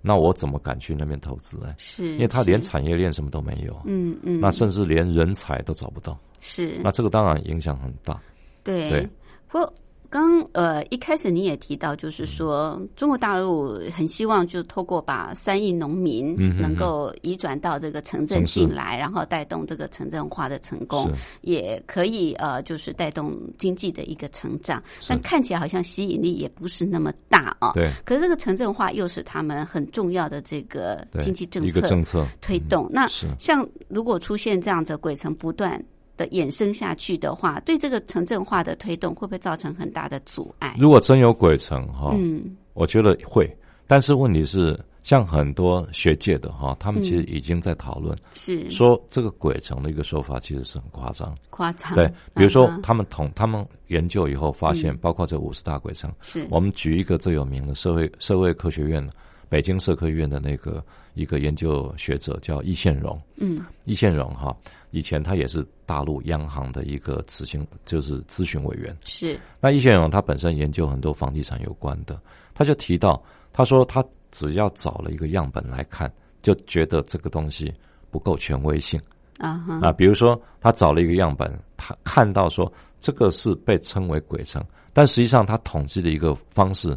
[0.00, 1.74] 那我怎么敢去那边投资呢？
[1.78, 8.20] 是，因为他连产业链什么都没有，嗯嗯，那甚至连人才都找不到，是，那这个当然影响很大，
[8.62, 9.08] 对，
[9.48, 9.74] 不过。
[10.10, 24.82] 刚呃一开始你也提到，就是说中国大陆很希望就透过把三亿农民能够移转到这个城镇进来，然后带动这个城镇化的成功，也可以呃就是带动经济的一个成长。
[25.06, 27.72] 但看起来好像吸引力也不是那么大啊。
[27.74, 27.90] 对。
[28.04, 32.88] 可是这个城镇化又是他们很重要的这个经济政策一个政策推动。
[32.90, 33.06] 那
[33.38, 35.78] 像如果出现这样的鬼城不断。
[36.18, 40.76] 的衍生下去的话，对这个城镇化的推动会不会造成很大的阻碍？
[40.78, 43.50] 如果真有鬼城哈，嗯，我觉得会。
[43.86, 51.94] 但是问题是，像很多学界的哈，他们其实已经在讨论，是说这个鬼城的一个说法其实是很夸张，夸张。
[51.94, 59.02] 对，比如说他们统他们研究以后发现，包括这五十大鬼城，是我们举一个最有名的社会社会科学院
[59.48, 60.84] 北京社科院的那个
[61.14, 64.54] 一个研究学者叫易宪荣，嗯，易宪荣哈，
[64.90, 68.94] 以前他也是大陆央行的一个执行，就是咨询委员。
[69.04, 72.20] 是，那易宪荣他本身研究很多房地产有关的，
[72.52, 73.22] 他就提到，
[73.52, 77.72] 他说他只要找了一个样本来看，就觉得这个东西
[78.10, 79.00] 不够权威性
[79.38, 82.70] 啊啊，比如说他找了一个样本，他看到说
[83.00, 86.96] 这个是被称为鬼城，但实际上他统计的一个方式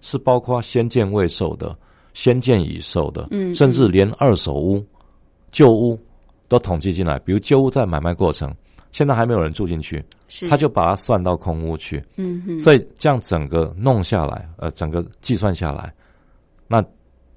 [0.00, 1.76] 是包括先见未售的。
[2.14, 4.84] 先建已售的，嗯，甚至连二手屋、
[5.50, 5.98] 旧屋
[6.48, 7.18] 都统计进来。
[7.20, 8.52] 比如旧屋在买卖过程，
[8.92, 10.04] 现在还没有人住进去，
[10.48, 12.04] 他就把它算到空屋去。
[12.16, 15.94] 嗯哼，所以这样整个弄下来，呃，整个计算下来，
[16.66, 16.84] 那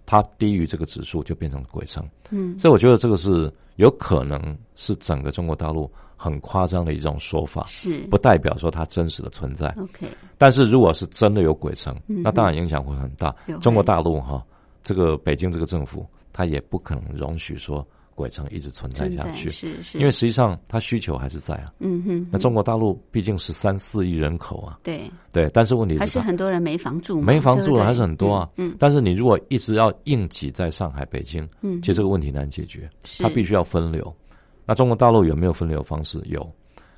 [0.06, 2.04] 它低于这个指数就变成鬼城。
[2.32, 9.68] 嗯，所以我觉得这个是有可能是整个中国大陆很夸张的一种说法，是不代表说它真实的存在。
[9.78, 10.08] OK，
[10.38, 13.34] 但是如果是真的有鬼城，那当然影响会很大。
[13.62, 14.44] 中国大陆哈。
[14.84, 21.74] 这个北京这个政府，他也不可能容许说鬼城一直存在下去，是是，因为实际上它需求还是在啊。
[21.80, 25.10] 嗯哼，那中国大陆毕竟是三四亿人口啊，对。
[25.32, 28.48] 对，但是问题还是很多人没房住，没房住了还是很多啊。
[28.58, 33.24] 嗯，但是你如果一直要硬挤在上海、北京，嗯，其实这个问题难解决，是。
[33.24, 34.16] 它必须要分流。
[34.66, 36.22] 那中国大陆有没有分流方式？
[36.26, 36.42] 有，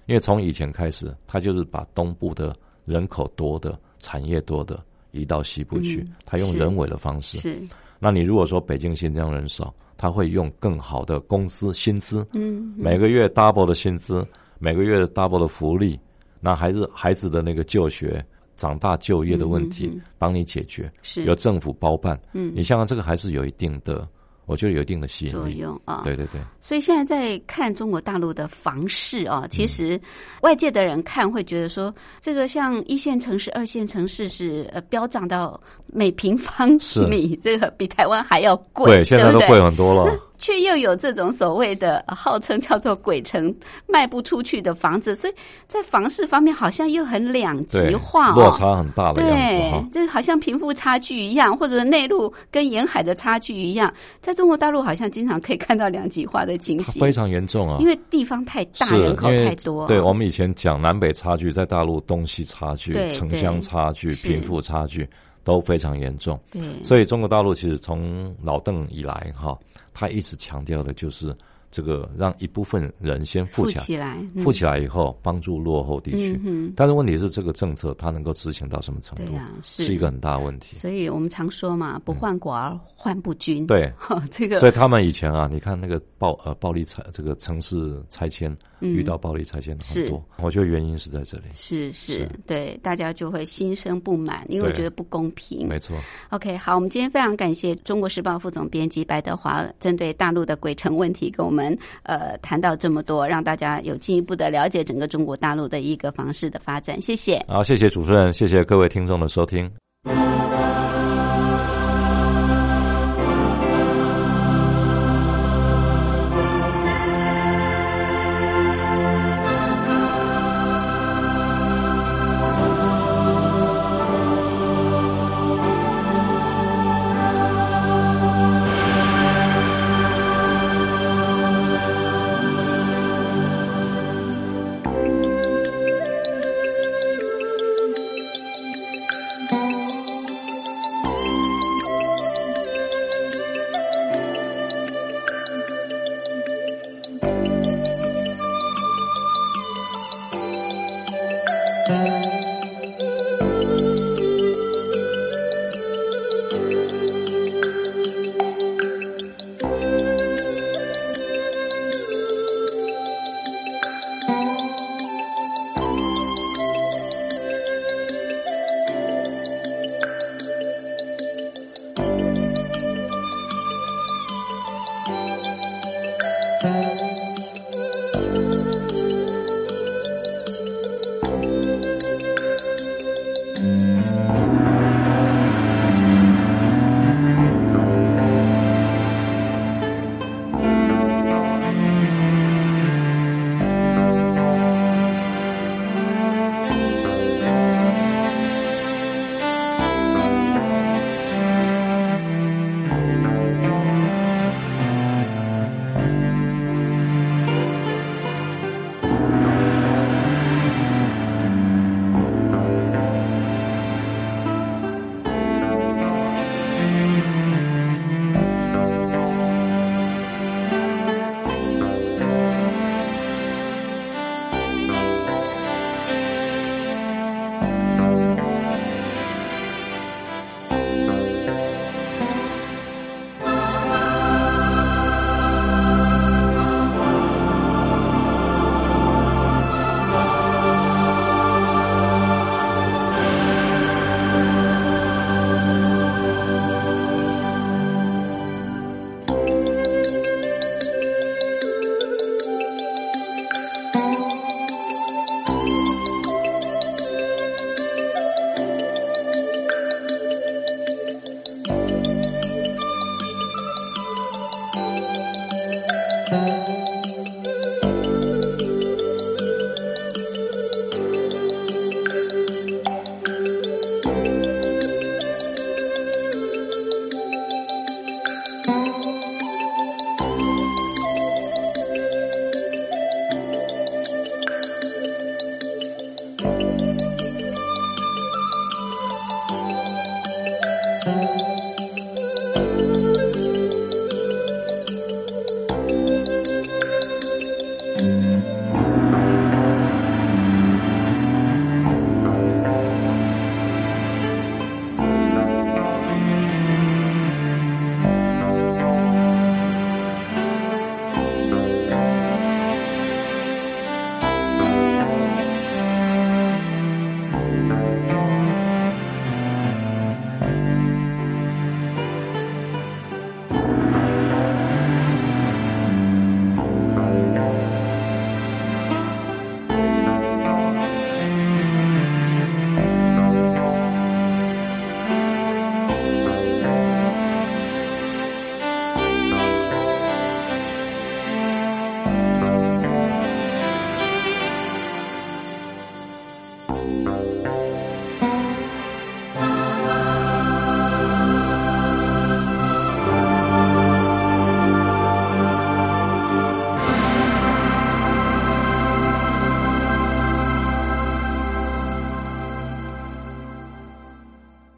[0.07, 4.83] 因为从以前开始，它就是把东部的人口多的、产业多的
[5.15, 7.59] 移到西部去，他用人为的方式是。
[7.97, 14.25] 那你如果说北京新疆人少，他会用更好的工资薪资，嗯，每个月 double 的薪资，
[14.59, 15.97] 每个月 double 的福利，
[16.41, 18.23] 那孩子孩子的那个就学、
[18.57, 22.19] 长大就业的问题，帮你解决，是由政府包办。
[22.33, 24.07] 嗯，你想想这个还是有一定的。
[24.45, 26.39] 我觉得有一定的吸引作用啊，对对对。
[26.61, 29.99] 所以现在在看中国大陆的房市啊，其实
[30.41, 36.69] 外界的人看会觉得说，这个像一线城市、二线城市是呃飙涨到每平方
[37.09, 40.17] 米，这个比台湾还要贵，对，现在都贵很多了。
[40.37, 43.53] 却又有这种所谓的号称叫做“鬼城”
[43.87, 45.33] 卖不出去的房子，所以
[45.67, 57.77] 在房市方面好像又很两极化，落差很大的样子对，就好像贫富差距一样，或者内陆跟沿海的差距一样，在中国大陆好像经常可以看到两极化的情形，非常严重啊！
[57.79, 59.87] 因为地方太大，人口太多。
[59.87, 65.07] 对我们以前讲南北差距，在大陆东西差距、城乡差距、贫富差距。
[65.45, 69.57] 都非常严重，对，所以中国大陆其实从老邓以来哈，
[69.93, 71.33] 他一直强调的就是
[71.69, 76.73] 这个让一部分人先富起来，富起来以后帮助落后地区。
[76.75, 79.33] 但是问题是，这个政策它能够执行到什么程度？
[79.61, 80.77] 是一个很大问题。
[80.77, 83.67] 所以我们常说嘛，不患寡而患不均。
[83.67, 83.91] 对，
[84.31, 84.57] 这个。
[84.57, 88.55] 所以他们以前啊，你看那个暴呃暴力拆这个城市拆迁。
[88.79, 91.43] 遇到暴力拆迁很多，我觉得原因是在这里。
[91.53, 95.67] 是是，对，大家就会心生不满，因为我觉得不公平。
[95.67, 95.97] 没错。
[96.29, 107.01] OK，好，我们今天非常感谢《中国时报》副总编辑白德华，针对大陆的鬼城问题，跟我们呃谈到这么多，让大家有进一步的了解整个中国大陆的一个房市的发展。
[107.01, 107.43] 谢谢。
[107.47, 109.84] 好，谢谢主持人，谢谢各位听众的收听。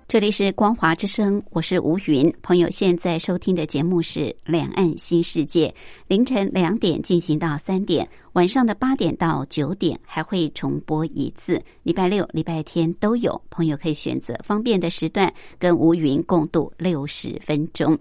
[0.08, 2.34] 这里是光华之声，我是吴云。
[2.41, 5.68] 朋友现在收听的节目是《两岸新世界》，
[6.08, 11.62] 凌晨两点进行到三点，晚上的八点到九点还会重播一次。
[11.84, 17.99] 礼拜六、礼拜天都有，朋友可以选择方便的时段，跟吴云共度六十分钟。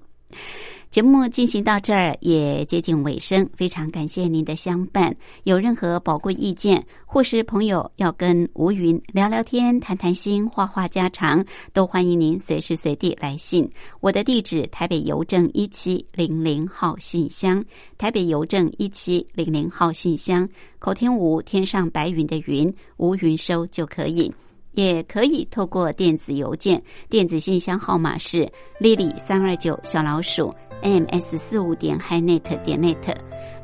[0.96, 5.14] 节目进行到这儿也接近尾声，非常感谢您的相伴。
[5.44, 11.44] 有任何宝贵意见，或是朋友要跟吴云聊聊天、谈谈心、话话家常，
[11.74, 13.70] 都欢迎您随时随地来信。
[14.00, 17.62] 我的地址：台北邮政一七零零号信箱，
[17.98, 20.48] 台北邮政一七零零号信箱。
[20.78, 24.32] 口天吴，天上白云的云，吴云收就可以，
[24.72, 30.50] 也可以透过电子邮件，电子信箱号码是 lily 三二九小老鼠。
[30.82, 33.14] M s 四五点 hi net 点 net，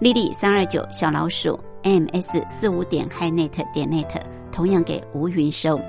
[0.01, 5.81] 丽丽三二九小老鼠 m s 四五点 hi net 点 net，同样给吴云收。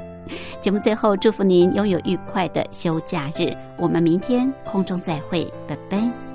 [0.61, 6.32] 节目最后祝福您拥有愉快的休假日，我们明天空中再会，拜拜。